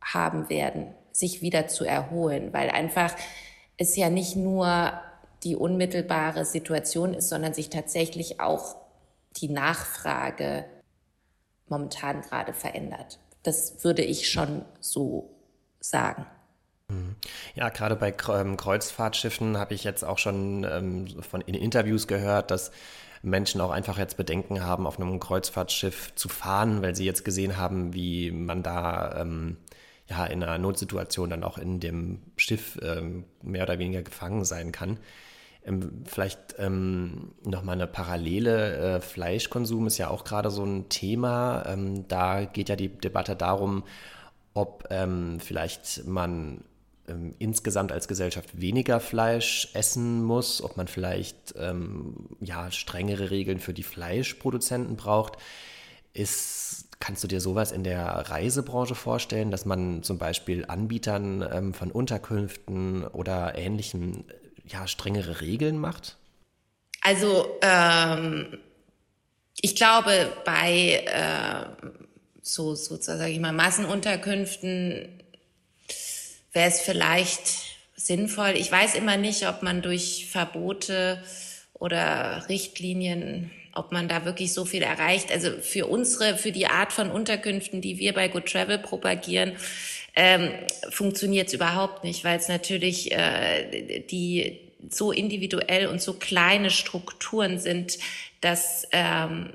haben 0.01 0.49
werden, 0.49 0.95
sich 1.13 1.43
wieder 1.43 1.67
zu 1.67 1.85
erholen, 1.85 2.53
weil 2.53 2.71
einfach 2.71 3.15
es 3.77 3.97
ja 3.97 4.11
nicht 4.11 4.37
nur 4.37 4.93
die 5.43 5.57
unmittelbare 5.57 6.45
Situation 6.45 7.13
ist, 7.13 7.29
sondern 7.29 7.53
sich 7.53 7.69
tatsächlich 7.69 8.41
auch 8.41 8.77
die 9.37 9.49
Nachfrage 9.49 10.65
momentan 11.69 12.23
gerade 12.23 12.53
verändert. 12.53 13.19
Das 13.43 13.85
würde 13.85 14.03
ich 14.03 14.31
schon 14.31 14.65
so 14.81 15.31
sagen. 15.81 16.27
Ja, 17.55 17.69
gerade 17.71 17.97
bei 17.97 18.15
ähm, 18.29 18.57
Kreuzfahrtschiffen 18.57 19.59
habe 19.59 19.75
ich 19.75 19.83
jetzt 19.83 20.05
auch 20.05 20.19
schon 20.19 20.65
ähm, 20.65 21.09
von 21.23 21.41
in 21.41 21.55
Interviews 21.55 22.07
gehört, 22.07 22.51
dass 22.51 22.71
Menschen 23.23 23.61
auch 23.61 23.71
einfach 23.71 23.99
jetzt 23.99 24.17
Bedenken 24.17 24.63
haben, 24.63 24.87
auf 24.87 25.01
einem 25.01 25.19
Kreuzfahrtschiff 25.19 26.15
zu 26.15 26.29
fahren, 26.29 26.83
weil 26.83 26.95
sie 26.95 27.05
jetzt 27.05 27.25
gesehen 27.25 27.57
haben, 27.57 27.93
wie 27.93 28.31
man 28.31 28.63
da 28.63 29.21
ähm, 29.21 29.57
ja 30.07 30.27
in 30.27 30.45
einer 30.45 30.59
Notsituation 30.59 31.31
dann 31.31 31.43
auch 31.43 31.59
in 31.59 31.81
dem 31.81 32.23
Schiff 32.37 32.79
ähm, 32.83 33.25
mehr 33.43 33.65
oder 33.65 33.81
weniger 33.81 34.03
gefangen 34.03 34.45
sein 34.45 34.71
kann. 34.71 34.99
Ähm, 35.67 36.05
vielleicht 36.05 36.55
ähm, 36.59 37.33
nochmal 37.45 37.75
eine 37.75 37.87
Parallele. 37.87 38.97
Äh, 38.97 39.01
Fleischkonsum 39.01 39.87
ist 39.89 39.99
ja 39.99 40.09
auch 40.09 40.25
gerade 40.25 40.51
so 40.51 40.65
ein 40.65 40.89
Thema. 40.89 41.65
Ähm, 41.67 42.07
da 42.09 42.45
geht 42.45 42.69
ja 42.69 42.77
die 42.77 42.89
Debatte 42.89 43.37
darum, 43.37 43.85
ob 44.55 44.87
ähm, 44.91 45.39
vielleicht 45.41 46.07
man 46.07 46.65
ähm, 47.09 47.35
insgesamt 47.39 47.93
als 47.93 48.09
Gesellschaft 48.09 48.61
weniger 48.61 49.01
Fleisch 49.01 49.69
essen 49.75 50.23
muss, 50.23 50.63
ob 50.63 50.77
man 50.77 50.89
vielleicht 50.89 51.55
ähm, 51.59 52.15
ja, 52.41 52.71
strengere 52.71 53.31
Regeln 53.31 53.59
für 53.59 53.75
die 53.75 53.83
Fleischproduzenten 53.83 54.97
braucht. 54.97 55.37
Ist, 56.13 56.89
kannst 56.99 57.23
du 57.23 57.29
dir 57.29 57.41
sowas 57.41 57.73
in 57.73 57.85
der 57.85 58.07
Reisebranche 58.07 58.95
vorstellen, 58.95 59.51
dass 59.51 59.67
man 59.67 60.03
zum 60.03 60.17
Beispiel 60.17 60.65
Anbietern 60.67 61.47
ähm, 61.53 61.75
von 61.75 61.91
Unterkünften 61.91 63.05
oder 63.05 63.59
ähnlichen 63.59 64.25
ja, 64.67 64.87
strengere 64.87 65.41
Regeln 65.41 65.79
macht? 65.79 66.17
Also 67.01 67.59
ähm, 67.63 68.59
ich 69.61 69.77
glaube, 69.77 70.33
bei 70.45 71.05
äh, 71.07 71.89
so, 72.43 72.75
so 72.75 72.97
sage 72.97 73.31
ich 73.31 73.41
mal, 73.41 73.53
Massenunterkünften 73.53 75.23
wäre 76.53 76.69
es 76.69 76.81
vielleicht 76.81 77.77
sinnvoll. 77.97 78.55
Ich 78.57 78.71
weiß 78.71 78.95
immer 78.95 79.17
nicht, 79.17 79.49
ob 79.49 79.63
man 79.63 79.83
durch 79.83 80.29
Verbote 80.31 81.23
oder 81.75 82.49
Richtlinien, 82.49 83.51
ob 83.75 83.93
man 83.93 84.09
da 84.09 84.25
wirklich 84.25 84.53
so 84.53 84.65
viel 84.65 84.83
erreicht. 84.83 85.31
Also 85.31 85.51
für 85.61 85.87
unsere, 85.87 86.37
für 86.37 86.53
die 86.53 86.67
Art 86.67 86.93
von 86.93 87.11
Unterkünften, 87.11 87.81
die 87.81 87.99
wir 87.99 88.15
bei 88.15 88.29
Good 88.29 88.47
Travel 88.47 88.79
propagieren, 88.79 89.57
ähm, 90.17 90.51
funktioniert 90.91 91.49
es 91.49 91.55
überhaupt 91.55 92.03
nicht, 92.03 92.25
weil 92.25 92.39
es 92.39 92.49
natürlich 92.49 93.13
äh, 93.13 94.01
die 94.01 94.61
so 94.89 95.13
individuell 95.13 95.87
und 95.87 96.01
so 96.01 96.15
kleine 96.15 96.71
Strukturen 96.71 97.59
sind, 97.59 97.99
dass 98.41 98.87
ähm, 98.93 99.53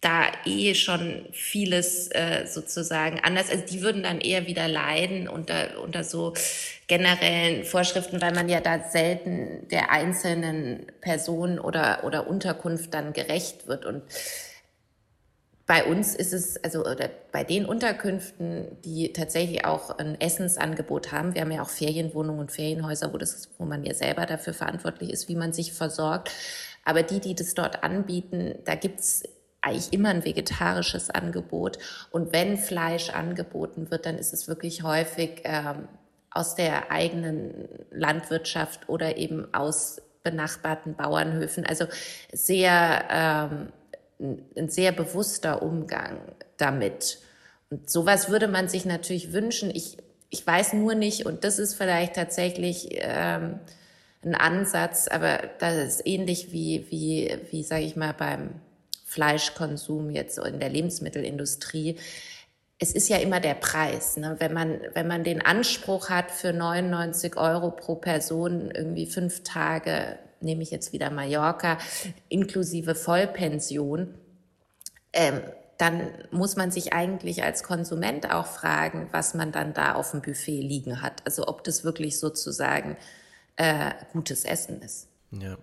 da 0.00 0.26
eh 0.44 0.74
schon 0.74 1.26
vieles 1.32 2.08
äh, 2.12 2.46
sozusagen 2.46 3.18
anders, 3.20 3.50
also 3.50 3.64
die 3.66 3.82
würden 3.82 4.04
dann 4.04 4.20
eher 4.20 4.46
wieder 4.46 4.68
leiden 4.68 5.28
unter, 5.28 5.80
unter 5.82 6.04
so 6.04 6.34
generellen 6.86 7.64
Vorschriften, 7.64 8.20
weil 8.20 8.32
man 8.32 8.48
ja 8.48 8.60
da 8.60 8.88
selten 8.88 9.66
der 9.68 9.90
einzelnen 9.90 10.86
Person 11.00 11.58
oder, 11.58 12.04
oder 12.04 12.28
Unterkunft 12.28 12.94
dann 12.94 13.12
gerecht 13.12 13.66
wird. 13.66 13.84
Und 13.84 14.02
bei 15.68 15.84
uns 15.84 16.14
ist 16.14 16.32
es, 16.32 16.64
also 16.64 16.80
oder 16.80 17.10
bei 17.30 17.44
den 17.44 17.66
Unterkünften, 17.66 18.78
die 18.86 19.12
tatsächlich 19.12 19.66
auch 19.66 19.98
ein 19.98 20.18
Essensangebot 20.18 21.12
haben, 21.12 21.34
wir 21.34 21.42
haben 21.42 21.52
ja 21.52 21.60
auch 21.60 21.68
Ferienwohnungen 21.68 22.40
und 22.40 22.50
Ferienhäuser, 22.50 23.12
wo, 23.12 23.18
das, 23.18 23.50
wo 23.58 23.66
man 23.66 23.84
ja 23.84 23.92
selber 23.92 24.24
dafür 24.24 24.54
verantwortlich 24.54 25.10
ist, 25.10 25.28
wie 25.28 25.36
man 25.36 25.52
sich 25.52 25.74
versorgt. 25.74 26.30
Aber 26.86 27.02
die, 27.02 27.20
die 27.20 27.34
das 27.34 27.52
dort 27.52 27.84
anbieten, 27.84 28.54
da 28.64 28.76
gibt's 28.76 29.24
eigentlich 29.60 29.92
immer 29.92 30.08
ein 30.08 30.24
vegetarisches 30.24 31.10
Angebot. 31.10 31.78
Und 32.10 32.32
wenn 32.32 32.56
Fleisch 32.56 33.10
angeboten 33.10 33.90
wird, 33.90 34.06
dann 34.06 34.16
ist 34.16 34.32
es 34.32 34.48
wirklich 34.48 34.84
häufig 34.84 35.42
ähm, 35.44 35.86
aus 36.30 36.54
der 36.54 36.90
eigenen 36.90 37.68
Landwirtschaft 37.90 38.88
oder 38.88 39.18
eben 39.18 39.52
aus 39.52 40.00
benachbarten 40.22 40.94
Bauernhöfen. 40.94 41.66
Also 41.66 41.84
sehr, 42.32 43.04
ähm, 43.10 43.72
ein 44.20 44.68
sehr 44.68 44.92
bewusster 44.92 45.62
Umgang 45.62 46.20
damit. 46.56 47.18
Und 47.70 47.88
sowas 47.90 48.30
würde 48.30 48.48
man 48.48 48.68
sich 48.68 48.84
natürlich 48.84 49.32
wünschen. 49.32 49.70
Ich, 49.74 49.98
ich 50.30 50.46
weiß 50.46 50.72
nur 50.74 50.94
nicht, 50.94 51.26
und 51.26 51.44
das 51.44 51.58
ist 51.58 51.74
vielleicht 51.74 52.14
tatsächlich 52.14 52.88
ähm, 52.92 53.60
ein 54.24 54.34
Ansatz, 54.34 55.08
aber 55.08 55.40
das 55.58 55.74
ist 55.74 56.06
ähnlich 56.06 56.52
wie, 56.52 56.86
wie, 56.90 57.36
wie 57.50 57.62
sage 57.62 57.84
ich 57.84 57.96
mal, 57.96 58.12
beim 58.12 58.60
Fleischkonsum 59.04 60.10
jetzt 60.10 60.38
in 60.38 60.60
der 60.60 60.68
Lebensmittelindustrie. 60.68 61.96
Es 62.78 62.92
ist 62.92 63.08
ja 63.08 63.16
immer 63.16 63.40
der 63.40 63.54
Preis. 63.54 64.16
Ne? 64.16 64.36
Wenn, 64.38 64.52
man, 64.52 64.80
wenn 64.94 65.06
man 65.06 65.24
den 65.24 65.44
Anspruch 65.44 66.10
hat, 66.10 66.30
für 66.30 66.52
99 66.52 67.36
Euro 67.36 67.70
pro 67.70 67.94
Person 67.94 68.70
irgendwie 68.70 69.06
fünf 69.06 69.42
Tage 69.44 70.18
nehme 70.40 70.62
ich 70.62 70.70
jetzt 70.70 70.92
wieder 70.92 71.10
Mallorca, 71.10 71.78
inklusive 72.28 72.94
Vollpension, 72.94 74.14
ähm, 75.12 75.40
dann 75.78 76.08
muss 76.32 76.56
man 76.56 76.70
sich 76.70 76.92
eigentlich 76.92 77.44
als 77.44 77.62
Konsument 77.62 78.32
auch 78.32 78.46
fragen, 78.46 79.08
was 79.12 79.34
man 79.34 79.52
dann 79.52 79.74
da 79.74 79.94
auf 79.94 80.10
dem 80.10 80.22
Buffet 80.22 80.60
liegen 80.60 81.02
hat. 81.02 81.22
Also 81.24 81.46
ob 81.46 81.62
das 81.62 81.84
wirklich 81.84 82.18
sozusagen 82.18 82.96
äh, 83.56 83.92
gutes 84.12 84.44
Essen 84.44 84.82
ist. 84.82 85.08
Ja. 85.30 85.56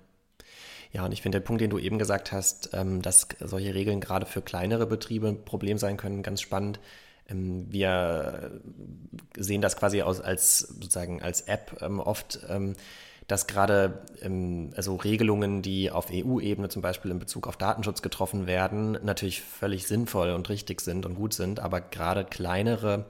Ja, 0.92 1.04
und 1.04 1.12
ich 1.12 1.22
finde 1.22 1.42
den 1.42 1.44
Punkt, 1.44 1.60
den 1.60 1.70
du 1.70 1.78
eben 1.78 2.00
gesagt 2.00 2.32
hast, 2.32 2.70
ähm, 2.72 3.02
dass 3.02 3.28
solche 3.42 3.74
Regeln 3.74 4.00
gerade 4.00 4.26
für 4.26 4.42
kleinere 4.42 4.88
Betriebe 4.88 5.28
ein 5.28 5.44
Problem 5.44 5.78
sein 5.78 5.98
können, 5.98 6.24
ganz 6.24 6.40
spannend. 6.40 6.80
Ähm, 7.28 7.66
wir 7.70 8.62
sehen 9.36 9.62
das 9.62 9.76
quasi 9.76 10.02
aus, 10.04 10.22
als 10.22 10.60
sozusagen 10.60 11.22
als 11.22 11.42
App 11.42 11.82
ähm, 11.82 12.00
oft, 12.00 12.40
ähm, 12.48 12.76
dass 13.28 13.48
gerade 13.48 14.06
ähm, 14.22 14.72
also 14.76 14.96
Regelungen, 14.96 15.62
die 15.62 15.92
auf 15.92 16.08
EU-Ebene 16.12 16.70
zum 16.70 16.82
Beispiel 16.82 17.12
in 17.12 17.20
Bezug 17.20 17.48
auf 17.48 17.58
Datenschutz 17.58 18.02
getroffen 18.02 18.48
werden, 18.48 18.98
natürlich 19.04 19.42
völlig 19.42 19.88
sinnvoll 19.88 20.32
und 20.32 20.50
richtig 20.50 20.82
sind 20.82 21.06
und 21.06 21.16
gut 21.16 21.34
sind, 21.34 21.60
aber 21.60 21.82
gerade 21.82 22.26
kleinere 22.26 23.06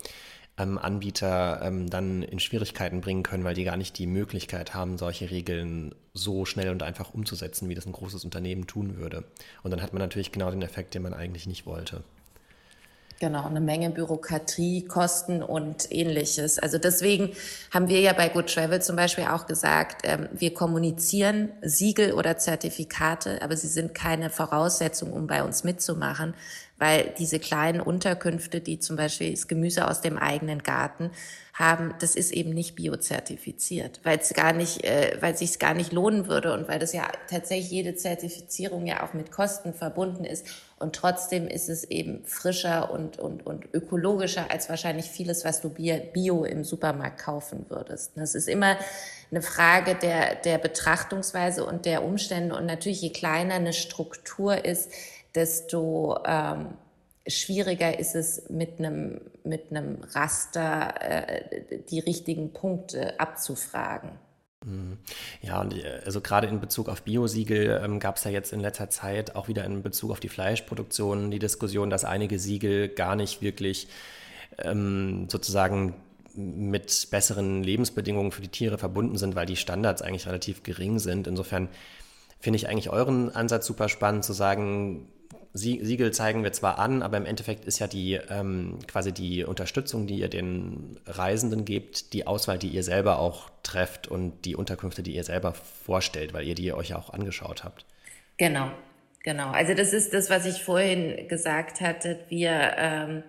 ähm, 0.58 0.78
Anbieter 0.78 1.62
ähm, 1.64 1.90
dann 1.90 2.24
in 2.24 2.40
Schwierigkeiten 2.40 3.02
bringen 3.02 3.24
können, 3.24 3.44
weil 3.44 3.56
die 3.56 3.66
gar 3.66 3.78
nicht 3.78 3.98
die 3.98 4.08
Möglichkeit 4.08 4.74
haben, 4.74 4.98
solche 4.98 5.30
Regeln 5.30 5.94
so 6.14 6.46
schnell 6.46 6.70
und 6.70 6.82
einfach 6.82 7.14
umzusetzen, 7.14 7.68
wie 7.68 7.76
das 7.76 7.86
ein 7.86 7.92
großes 7.92 8.24
Unternehmen 8.24 8.68
tun 8.68 8.98
würde. 8.98 9.26
Und 9.64 9.72
dann 9.72 9.82
hat 9.82 9.94
man 9.94 10.02
natürlich 10.02 10.32
genau 10.32 10.50
den 10.52 10.62
Effekt, 10.62 10.94
den 10.94 11.02
man 11.02 11.14
eigentlich 11.14 11.46
nicht 11.48 11.66
wollte. 11.66 12.04
Genau, 13.20 13.46
eine 13.46 13.62
Menge 13.62 13.92
Bürokratie, 13.92 14.86
Kosten 14.86 15.42
und 15.42 15.90
ähnliches. 15.90 16.60
Also 16.60 16.78
deswegen 16.78 17.32
haben 17.72 17.88
wir 17.88 18.02
ja 18.02 18.12
bei 18.12 18.28
Good 18.28 18.54
Travel 18.54 18.82
zum 18.82 18.98
Beispiel 18.98 19.24
auch 19.24 19.48
gesagt, 19.48 20.02
ähm, 20.04 20.28
wir 20.34 20.54
kommunizieren 20.54 21.50
Siegel 21.62 22.12
oder 22.12 22.38
Zertifikate, 22.38 23.42
aber 23.42 23.56
sie 23.56 23.70
sind 23.70 23.94
keine 23.96 24.30
Voraussetzung, 24.30 25.14
um 25.14 25.28
bei 25.28 25.44
uns 25.44 25.64
mitzumachen, 25.64 26.34
weil 26.78 27.14
diese 27.18 27.40
kleinen 27.40 27.80
Unterkünfte, 27.80 28.60
die 28.60 28.80
zum 28.80 28.98
Beispiel 28.98 29.32
das 29.32 29.48
Gemüse 29.48 29.88
aus 29.88 30.02
dem 30.02 30.18
eigenen 30.18 30.62
Garten 30.64 31.12
haben, 31.54 31.94
das 32.00 32.16
ist 32.16 32.34
eben 32.34 32.50
nicht 32.50 32.76
biozertifiziert, 32.76 34.02
weil 34.04 34.20
es 34.20 34.34
gar 34.34 34.52
nicht, 34.52 34.84
äh, 34.84 35.18
weil 35.22 35.38
sich 35.38 35.58
gar 35.58 35.74
nicht 35.74 35.94
lohnen 35.94 36.28
würde 36.28 36.54
und 36.54 36.68
weil 36.68 36.80
das 36.80 36.92
ja 36.92 37.10
tatsächlich 37.30 37.72
jede 37.72 37.96
Zertifizierung 37.96 38.86
ja 38.86 39.04
auch 39.04 39.14
mit 39.14 39.32
Kosten 39.32 39.74
verbunden 39.74 40.26
ist 40.26 40.46
und 40.78 40.94
trotzdem 40.94 41.48
ist 41.48 41.70
es 41.70 41.86
eben 41.86 42.26
frischer 42.26 42.92
und 42.92 43.18
und 43.20 43.46
und 43.46 43.74
ökologischer 43.74 44.52
als 44.52 44.68
wahrscheinlich 44.68 45.06
vieles, 45.06 45.46
was 45.46 45.62
du 45.62 45.70
Bio 45.70 46.44
im 46.44 46.66
Supermarkt 46.66 47.22
kaufen 47.22 47.66
würdest. 47.70 48.12
Das 48.16 48.36
ist 48.36 48.50
immer 48.50 48.76
eine 49.32 49.42
Frage 49.42 49.96
der 49.96 50.36
der 50.36 50.58
Betrachtungsweise 50.58 51.66
und 51.66 51.86
der 51.86 52.04
Umstände 52.04 52.54
und 52.54 52.66
natürlich 52.66 53.02
je 53.02 53.12
kleiner 53.12 53.56
eine 53.56 53.72
Struktur 53.72 54.66
ist, 54.66 54.92
desto 55.36 56.18
ähm, 56.26 56.68
schwieriger 57.28 57.98
ist 58.00 58.16
es 58.16 58.50
mit 58.50 58.80
einem, 58.80 59.22
mit 59.44 59.72
einem 59.72 59.98
Raster 60.14 60.94
äh, 61.02 61.82
die 61.90 62.00
richtigen 62.00 62.54
Punkte 62.54 63.20
abzufragen. 63.20 64.12
Mhm. 64.66 64.98
Ja, 65.42 65.64
äh, 65.64 66.02
also 66.06 66.22
gerade 66.22 66.48
in 66.48 66.60
Bezug 66.60 66.90
auf 66.90 67.04
Biosiegel 67.04 67.82
ähm, 67.84 68.00
gab 68.00 68.18
es 68.18 68.24
ja 68.24 68.32
jetzt 68.32 68.54
in 68.54 68.60
letzter 68.60 68.90
Zeit 68.90 69.36
auch 69.36 69.48
wieder 69.48 69.64
in 69.66 69.82
Bezug 69.82 70.12
auf 70.12 70.20
die 70.20 70.30
Fleischproduktion 70.30 71.32
die 71.32 71.40
Diskussion, 71.40 71.90
dass 71.90 72.06
einige 72.06 72.40
Siegel 72.40 72.90
gar 72.90 73.16
nicht 73.16 73.42
wirklich 73.42 73.88
ähm, 74.60 75.28
sozusagen 75.30 75.96
mit 76.36 77.08
besseren 77.12 77.64
Lebensbedingungen 77.64 78.32
für 78.32 78.42
die 78.42 78.50
Tiere 78.50 78.78
verbunden 78.78 79.18
sind, 79.18 79.36
weil 79.36 79.46
die 79.46 79.56
Standards 79.56 80.02
eigentlich 80.02 80.28
relativ 80.28 80.64
gering 80.64 81.00
sind. 81.00 81.28
Insofern 81.28 81.70
finde 82.40 82.58
ich 82.58 82.68
eigentlich 82.68 82.90
euren 82.90 83.34
Ansatz 83.34 83.66
super 83.66 83.88
spannend 83.88 84.26
zu 84.26 84.34
sagen, 84.34 85.08
Siegel 85.58 86.12
zeigen 86.12 86.44
wir 86.44 86.52
zwar 86.52 86.80
an, 86.80 87.02
aber 87.02 87.16
im 87.16 87.26
Endeffekt 87.26 87.64
ist 87.64 87.80
ja 87.80 87.88
die 87.88 88.20
ähm, 88.30 88.78
quasi 88.88 89.14
die 89.14 89.46
Unterstützung, 89.46 90.06
die 90.06 90.20
ihr 90.20 90.28
den 90.28 91.00
Reisenden 91.06 91.64
gebt, 91.64 92.12
die 92.12 92.28
Auswahl, 92.28 92.58
die 92.58 92.68
ihr 92.68 92.84
selber 92.84 93.20
auch 93.20 93.50
trefft 93.64 94.10
und 94.10 94.44
die 94.44 94.58
Unterkünfte, 94.58 95.02
die 95.02 95.16
ihr 95.16 95.24
selber 95.24 95.54
vorstellt, 95.54 96.34
weil 96.34 96.46
ihr 96.46 96.56
die 96.56 96.74
euch 96.74 96.94
auch 96.94 97.10
angeschaut 97.10 97.64
habt. 97.64 97.86
Genau, 98.36 98.70
genau. 99.24 99.52
Also 99.52 99.74
das 99.74 99.94
ist 99.94 100.14
das, 100.14 100.30
was 100.30 100.46
ich 100.46 100.62
vorhin 100.62 101.30
gesagt 101.30 101.80
hatte. 101.80 102.20
Wir 102.28 102.74
ähm, 102.78 103.24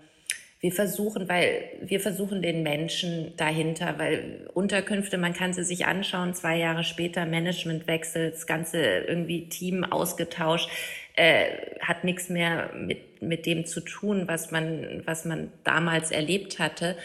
wir 0.60 0.72
versuchen, 0.72 1.28
weil 1.28 1.70
wir 1.82 2.00
versuchen 2.00 2.42
den 2.42 2.64
Menschen 2.64 3.36
dahinter, 3.36 3.98
weil 3.98 4.48
Unterkünfte, 4.52 5.16
man 5.18 5.32
kann 5.32 5.52
sie 5.52 5.62
sich 5.62 5.86
anschauen, 5.86 6.34
zwei 6.34 6.56
Jahre 6.56 6.82
später 6.82 7.26
Managementwechsel, 7.26 8.30
das 8.30 8.46
ganze 8.46 8.80
irgendwie 8.80 9.48
Team 9.48 9.84
ausgetauscht 9.84 10.68
äh, 11.16 11.78
hat 11.80 12.04
nichts 12.04 12.28
mehr 12.28 12.70
mit, 12.74 13.22
mit 13.22 13.46
dem 13.46 13.66
zu 13.66 13.80
tun, 13.80 14.28
was 14.28 14.50
man, 14.50 15.02
was 15.06 15.24
man 15.24 15.50
damals 15.64 16.10
erlebt 16.10 16.58
hatte. 16.58 16.96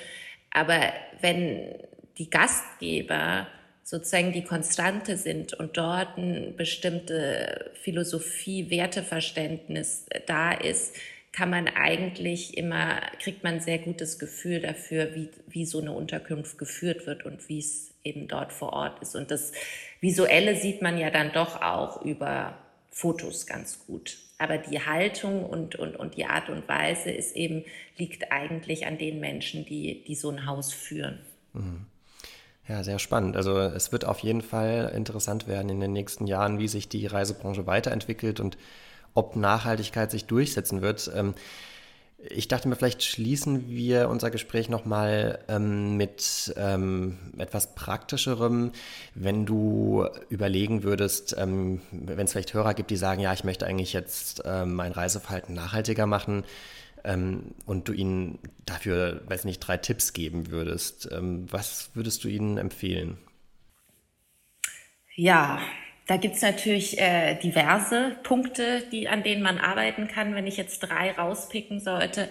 Aber 0.51 0.79
wenn 1.21 1.75
die 2.17 2.29
Gastgeber 2.29 3.47
sozusagen 3.83 4.31
die 4.31 4.43
Konstante 4.43 5.17
sind 5.17 5.53
und 5.53 5.77
dort 5.77 6.17
eine 6.17 6.51
bestimmte 6.51 7.71
Philosophie, 7.81 8.69
Werteverständnis 8.69 10.05
da 10.27 10.51
ist, 10.51 10.95
kann 11.33 11.49
man 11.49 11.67
eigentlich 11.69 12.57
immer, 12.57 12.99
kriegt 13.19 13.43
man 13.43 13.55
ein 13.55 13.59
sehr 13.61 13.79
gutes 13.79 14.19
Gefühl 14.19 14.59
dafür, 14.59 15.15
wie, 15.15 15.29
wie 15.47 15.65
so 15.65 15.79
eine 15.79 15.93
Unterkunft 15.93 16.57
geführt 16.57 17.07
wird 17.07 17.25
und 17.25 17.47
wie 17.47 17.59
es 17.59 17.93
eben 18.03 18.27
dort 18.27 18.51
vor 18.51 18.73
Ort 18.73 19.01
ist. 19.01 19.15
Und 19.15 19.31
das 19.31 19.53
Visuelle 20.01 20.55
sieht 20.55 20.81
man 20.81 20.97
ja 20.97 21.09
dann 21.09 21.31
doch 21.31 21.61
auch 21.61 22.01
über 22.01 22.57
Fotos 22.91 23.47
ganz 23.47 23.79
gut. 23.85 24.17
Aber 24.37 24.57
die 24.57 24.79
Haltung 24.79 25.45
und, 25.45 25.75
und, 25.75 25.95
und 25.95 26.17
die 26.17 26.25
Art 26.25 26.49
und 26.49 26.67
Weise 26.67 27.11
ist 27.11 27.35
eben, 27.35 27.63
liegt 27.97 28.31
eigentlich 28.31 28.85
an 28.85 28.97
den 28.97 29.19
Menschen, 29.19 29.65
die, 29.65 30.03
die 30.03 30.15
so 30.15 30.29
ein 30.29 30.45
Haus 30.45 30.73
führen. 30.73 31.19
Mhm. 31.53 31.85
Ja, 32.67 32.83
sehr 32.83 32.99
spannend. 32.99 33.35
Also 33.35 33.59
es 33.59 33.91
wird 33.91 34.05
auf 34.05 34.19
jeden 34.19 34.41
Fall 34.41 34.91
interessant 34.95 35.47
werden 35.47 35.69
in 35.69 35.79
den 35.79 35.93
nächsten 35.93 36.27
Jahren, 36.27 36.59
wie 36.59 36.67
sich 36.67 36.89
die 36.89 37.05
Reisebranche 37.05 37.65
weiterentwickelt 37.67 38.39
und 38.39 38.57
ob 39.13 39.35
Nachhaltigkeit 39.35 40.11
sich 40.11 40.25
durchsetzen 40.25 40.81
wird. 40.81 41.11
Ähm, 41.13 41.33
ich 42.29 42.47
dachte 42.47 42.67
mir, 42.67 42.75
vielleicht 42.75 43.03
schließen 43.03 43.67
wir 43.69 44.09
unser 44.09 44.29
Gespräch 44.29 44.69
nochmal 44.69 45.39
ähm, 45.47 45.97
mit 45.97 46.53
ähm, 46.57 47.17
etwas 47.37 47.73
Praktischerem. 47.75 48.71
Wenn 49.15 49.45
du 49.45 50.07
überlegen 50.29 50.83
würdest, 50.83 51.35
ähm, 51.37 51.81
wenn 51.91 52.25
es 52.25 52.31
vielleicht 52.31 52.53
Hörer 52.53 52.73
gibt, 52.73 52.91
die 52.91 52.97
sagen, 52.97 53.21
ja, 53.21 53.33
ich 53.33 53.43
möchte 53.43 53.65
eigentlich 53.65 53.93
jetzt 53.93 54.43
ähm, 54.45 54.75
mein 54.75 54.91
Reiseverhalten 54.91 55.55
nachhaltiger 55.55 56.05
machen 56.05 56.43
ähm, 57.03 57.55
und 57.65 57.87
du 57.87 57.93
ihnen 57.93 58.39
dafür, 58.65 59.21
weiß 59.27 59.45
nicht, 59.45 59.59
drei 59.59 59.77
Tipps 59.77 60.13
geben 60.13 60.51
würdest, 60.51 61.09
ähm, 61.11 61.45
was 61.51 61.91
würdest 61.93 62.23
du 62.23 62.27
ihnen 62.27 62.57
empfehlen? 62.57 63.17
Ja, 65.15 65.59
da 66.11 66.17
gibt's 66.17 66.41
natürlich 66.41 66.99
äh, 66.99 67.35
diverse 67.35 68.17
Punkte, 68.23 68.83
die, 68.91 69.07
an 69.07 69.23
denen 69.23 69.41
man 69.41 69.57
arbeiten 69.57 70.09
kann, 70.09 70.35
wenn 70.35 70.45
ich 70.45 70.57
jetzt 70.57 70.81
drei 70.81 71.11
rauspicken 71.11 71.79
sollte. 71.79 72.27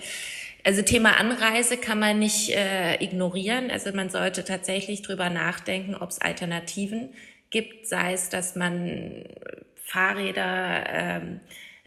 Also 0.65 0.83
Thema 0.83 1.19
Anreise 1.19 1.79
kann 1.79 1.99
man 1.99 2.19
nicht 2.19 2.51
äh, 2.51 3.03
ignorieren. 3.03 3.71
Also 3.71 3.91
man 3.93 4.11
sollte 4.11 4.45
tatsächlich 4.45 5.01
drüber 5.01 5.31
nachdenken, 5.31 5.95
ob 5.95 6.11
es 6.11 6.21
Alternativen 6.21 7.15
gibt, 7.49 7.87
sei 7.87 8.13
es, 8.13 8.29
dass 8.29 8.55
man 8.55 9.25
Fahrräder, 9.83 10.85
ähm, 10.87 11.41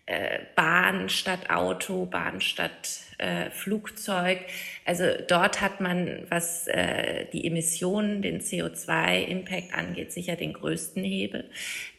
äh, 0.05 0.39
Bahn 0.55 1.09
statt 1.09 1.49
Auto, 1.49 2.05
Bahn 2.05 2.41
statt 2.41 3.01
äh, 3.19 3.49
Flugzeug. 3.51 4.39
Also 4.85 5.05
dort 5.27 5.61
hat 5.61 5.79
man, 5.79 6.25
was 6.29 6.67
äh, 6.67 7.25
die 7.31 7.47
Emissionen, 7.47 8.21
den 8.21 8.41
CO2-Impact 8.41 9.73
angeht, 9.73 10.11
sicher 10.11 10.35
den 10.35 10.53
größten 10.53 11.03
Hebel. 11.03 11.49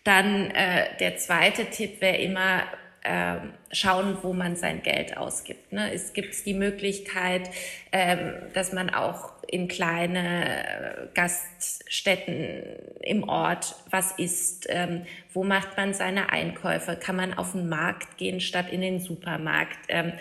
Dann 0.05 0.51
äh, 0.51 0.97
der 1.01 1.17
zweite 1.17 1.67
Tipp 1.67 2.01
wäre 2.01 2.19
immer, 2.19 2.64
äh, 3.05 3.37
schauen, 3.71 4.19
wo 4.23 4.33
man 4.33 4.57
sein 4.57 4.83
Geld 4.83 5.17
ausgibt. 5.17 5.73
Ne? 5.73 5.93
Es 5.93 6.12
gibt 6.12 6.47
die 6.47 6.55
Möglichkeit, 6.55 7.51
ähm, 7.93 8.35
dass 8.55 8.73
man 8.73 8.90
auch 8.90 9.33
in 9.47 9.69
kleine 9.69 10.49
äh, 10.49 11.07
Gaststätten 11.14 12.62
im 13.03 13.29
Ort 13.29 13.77
was 13.90 14.12
isst. 14.19 14.67
Ähm, 14.69 15.07
wo 15.33 15.45
macht 15.45 15.77
man 15.77 15.95
seine 15.95 16.31
Einkäufe? 16.31 16.97
Kann 16.97 17.17
man 17.17 17.35
auf 17.35 17.53
den 17.53 17.69
Markt 17.69 18.17
gehen 18.17 18.40
statt 18.40 18.71
in 18.71 18.81
den 18.81 19.01
Supermarkt? 19.01 19.79
Ähm, 19.88 20.12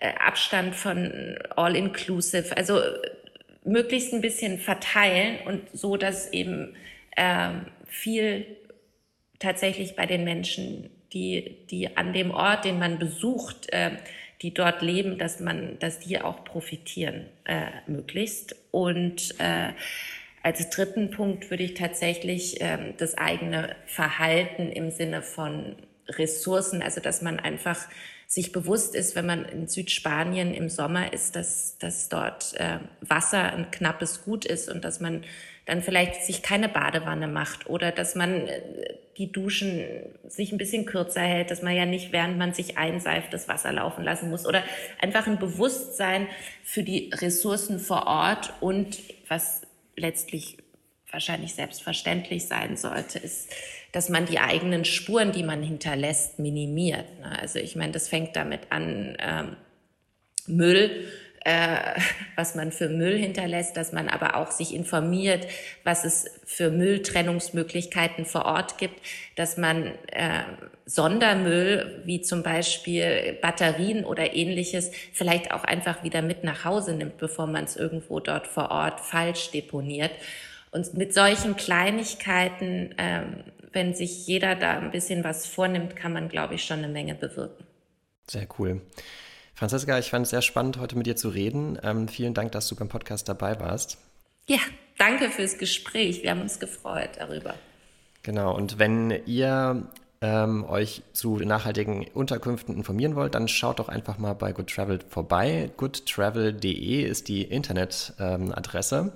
äh, 0.00 0.12
Abstand 0.18 0.74
von 0.74 1.36
All-Inclusive, 1.56 2.56
also 2.56 2.80
äh, 2.80 3.10
möglichst 3.64 4.12
ein 4.12 4.20
bisschen 4.20 4.58
verteilen 4.58 5.38
und 5.46 5.62
so, 5.72 5.96
dass 5.96 6.32
eben 6.32 6.74
ähm, 7.16 7.66
viel 7.86 8.46
tatsächlich 9.38 9.94
bei 9.96 10.06
den 10.06 10.24
Menschen, 10.24 10.90
die, 11.14 11.56
die 11.70 11.96
an 11.96 12.12
dem 12.12 12.30
Ort, 12.32 12.64
den 12.64 12.78
man 12.78 12.98
besucht, 12.98 13.72
äh, 13.72 13.92
die 14.42 14.52
dort 14.52 14.82
leben, 14.82 15.18
dass 15.18 15.40
man, 15.40 15.78
dass 15.78 16.00
die 16.00 16.20
auch 16.20 16.44
profitieren, 16.44 17.26
äh, 17.44 17.68
möglichst. 17.86 18.56
Und 18.72 19.38
äh, 19.38 19.72
als 20.42 20.68
dritten 20.68 21.10
Punkt 21.10 21.50
würde 21.50 21.62
ich 21.62 21.74
tatsächlich 21.74 22.56
ähm, 22.60 22.94
das 22.98 23.16
eigene 23.16 23.74
Verhalten 23.86 24.70
im 24.70 24.90
Sinne 24.90 25.22
von 25.22 25.76
Ressourcen, 26.08 26.82
also 26.82 27.00
dass 27.00 27.22
man 27.22 27.40
einfach 27.40 27.88
sich 28.26 28.52
bewusst 28.52 28.94
ist, 28.94 29.16
wenn 29.16 29.26
man 29.26 29.44
in 29.44 29.68
Südspanien 29.68 30.52
im 30.52 30.68
Sommer 30.68 31.12
ist, 31.12 31.36
dass, 31.36 31.78
dass 31.78 32.08
dort 32.08 32.54
äh, 32.54 32.78
Wasser 33.00 33.52
ein 33.52 33.70
knappes 33.70 34.24
Gut 34.24 34.44
ist 34.44 34.68
und 34.68 34.84
dass 34.84 35.00
man 35.00 35.24
dann 35.66 35.82
vielleicht 35.82 36.22
sich 36.24 36.42
keine 36.42 36.68
Badewanne 36.68 37.26
macht 37.26 37.68
oder 37.68 37.90
dass 37.90 38.14
man 38.14 38.46
äh, 38.46 38.60
die 39.16 39.30
Duschen 39.30 39.84
sich 40.26 40.52
ein 40.52 40.58
bisschen 40.58 40.86
kürzer 40.86 41.20
hält, 41.20 41.50
dass 41.50 41.62
man 41.62 41.74
ja 41.74 41.86
nicht, 41.86 42.12
während 42.12 42.36
man 42.36 42.52
sich 42.52 42.76
einseift, 42.76 43.32
das 43.32 43.48
Wasser 43.48 43.72
laufen 43.72 44.04
lassen 44.04 44.28
muss 44.30 44.46
oder 44.46 44.62
einfach 45.00 45.26
ein 45.26 45.38
Bewusstsein 45.38 46.26
für 46.64 46.82
die 46.82 47.10
Ressourcen 47.14 47.78
vor 47.78 48.06
Ort 48.06 48.52
und 48.60 48.98
was 49.28 49.62
letztlich 49.96 50.58
wahrscheinlich 51.10 51.54
selbstverständlich 51.54 52.46
sein 52.46 52.76
sollte, 52.76 53.20
ist, 53.20 53.48
dass 53.92 54.08
man 54.08 54.26
die 54.26 54.40
eigenen 54.40 54.84
Spuren, 54.84 55.30
die 55.30 55.44
man 55.44 55.62
hinterlässt, 55.62 56.40
minimiert. 56.40 57.20
Ne? 57.20 57.38
Also 57.40 57.60
ich 57.60 57.76
meine, 57.76 57.92
das 57.92 58.08
fängt 58.08 58.34
damit 58.34 58.72
an, 58.72 59.16
ähm, 59.20 59.56
Müll 60.46 61.06
äh, 61.44 62.00
was 62.36 62.54
man 62.54 62.72
für 62.72 62.88
Müll 62.88 63.16
hinterlässt, 63.16 63.76
dass 63.76 63.92
man 63.92 64.08
aber 64.08 64.36
auch 64.36 64.50
sich 64.50 64.74
informiert, 64.74 65.46
was 65.84 66.04
es 66.04 66.26
für 66.44 66.70
Mülltrennungsmöglichkeiten 66.70 68.24
vor 68.24 68.46
Ort 68.46 68.78
gibt, 68.78 69.00
dass 69.36 69.56
man 69.56 69.86
äh, 70.12 70.42
Sondermüll 70.86 72.02
wie 72.04 72.20
zum 72.20 72.42
Beispiel 72.42 73.38
Batterien 73.40 74.04
oder 74.04 74.34
ähnliches 74.34 74.90
vielleicht 75.12 75.52
auch 75.52 75.64
einfach 75.64 76.02
wieder 76.02 76.20
mit 76.20 76.44
nach 76.44 76.64
Hause 76.64 76.94
nimmt, 76.94 77.18
bevor 77.18 77.46
man 77.46 77.64
es 77.64 77.76
irgendwo 77.76 78.20
dort 78.20 78.46
vor 78.46 78.70
Ort 78.70 79.00
falsch 79.00 79.50
deponiert. 79.50 80.12
Und 80.70 80.94
mit 80.94 81.14
solchen 81.14 81.56
Kleinigkeiten, 81.56 82.94
ähm, 82.98 83.44
wenn 83.72 83.94
sich 83.94 84.26
jeder 84.26 84.56
da 84.56 84.78
ein 84.78 84.90
bisschen 84.90 85.24
was 85.24 85.46
vornimmt, 85.46 85.96
kann 85.96 86.12
man, 86.12 86.28
glaube 86.28 86.54
ich, 86.54 86.64
schon 86.64 86.78
eine 86.78 86.88
Menge 86.88 87.14
bewirken. 87.14 87.64
Sehr 88.28 88.46
cool. 88.58 88.80
Franziska, 89.54 89.98
ich 89.98 90.10
fand 90.10 90.24
es 90.24 90.30
sehr 90.30 90.42
spannend, 90.42 90.78
heute 90.78 90.96
mit 90.96 91.06
dir 91.06 91.16
zu 91.16 91.28
reden. 91.28 91.78
Ähm, 91.82 92.08
vielen 92.08 92.34
Dank, 92.34 92.52
dass 92.52 92.68
du 92.68 92.74
beim 92.74 92.88
Podcast 92.88 93.28
dabei 93.28 93.58
warst. 93.60 93.98
Ja, 94.46 94.58
danke 94.98 95.30
fürs 95.30 95.58
Gespräch. 95.58 96.22
Wir 96.22 96.30
haben 96.30 96.40
uns 96.40 96.58
gefreut 96.58 97.10
darüber. 97.18 97.54
Genau, 98.22 98.54
und 98.54 98.78
wenn 98.78 99.10
ihr 99.26 99.86
ähm, 100.20 100.64
euch 100.64 101.02
zu 101.12 101.36
nachhaltigen 101.36 102.06
Unterkünften 102.14 102.74
informieren 102.76 103.14
wollt, 103.14 103.34
dann 103.34 103.46
schaut 103.46 103.78
doch 103.78 103.88
einfach 103.88 104.18
mal 104.18 104.32
bei 104.32 104.52
Good 104.52 104.70
Travel 104.70 105.00
vorbei. 105.08 105.70
goodtravel.de 105.76 107.02
ist 107.02 107.28
die 107.28 107.42
Internetadresse. 107.42 108.96
Ähm, 108.96 109.12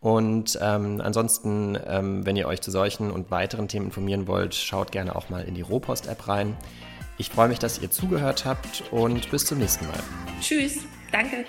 und 0.00 0.58
ähm, 0.62 1.00
ansonsten, 1.02 1.78
ähm, 1.86 2.24
wenn 2.24 2.36
ihr 2.36 2.46
euch 2.46 2.60
zu 2.60 2.70
solchen 2.70 3.10
und 3.10 3.30
weiteren 3.30 3.68
Themen 3.68 3.86
informieren 3.86 4.26
wollt, 4.26 4.54
schaut 4.54 4.92
gerne 4.92 5.16
auch 5.16 5.28
mal 5.28 5.44
in 5.44 5.54
die 5.54 5.62
Rohpost-App 5.62 6.28
rein. 6.28 6.56
Ich 7.20 7.28
freue 7.28 7.48
mich, 7.48 7.58
dass 7.58 7.78
ihr 7.78 7.90
zugehört 7.90 8.46
habt 8.46 8.82
und 8.90 9.30
bis 9.30 9.44
zum 9.44 9.58
nächsten 9.58 9.86
Mal. 9.86 9.98
Tschüss, 10.40 10.78
danke. 11.12 11.44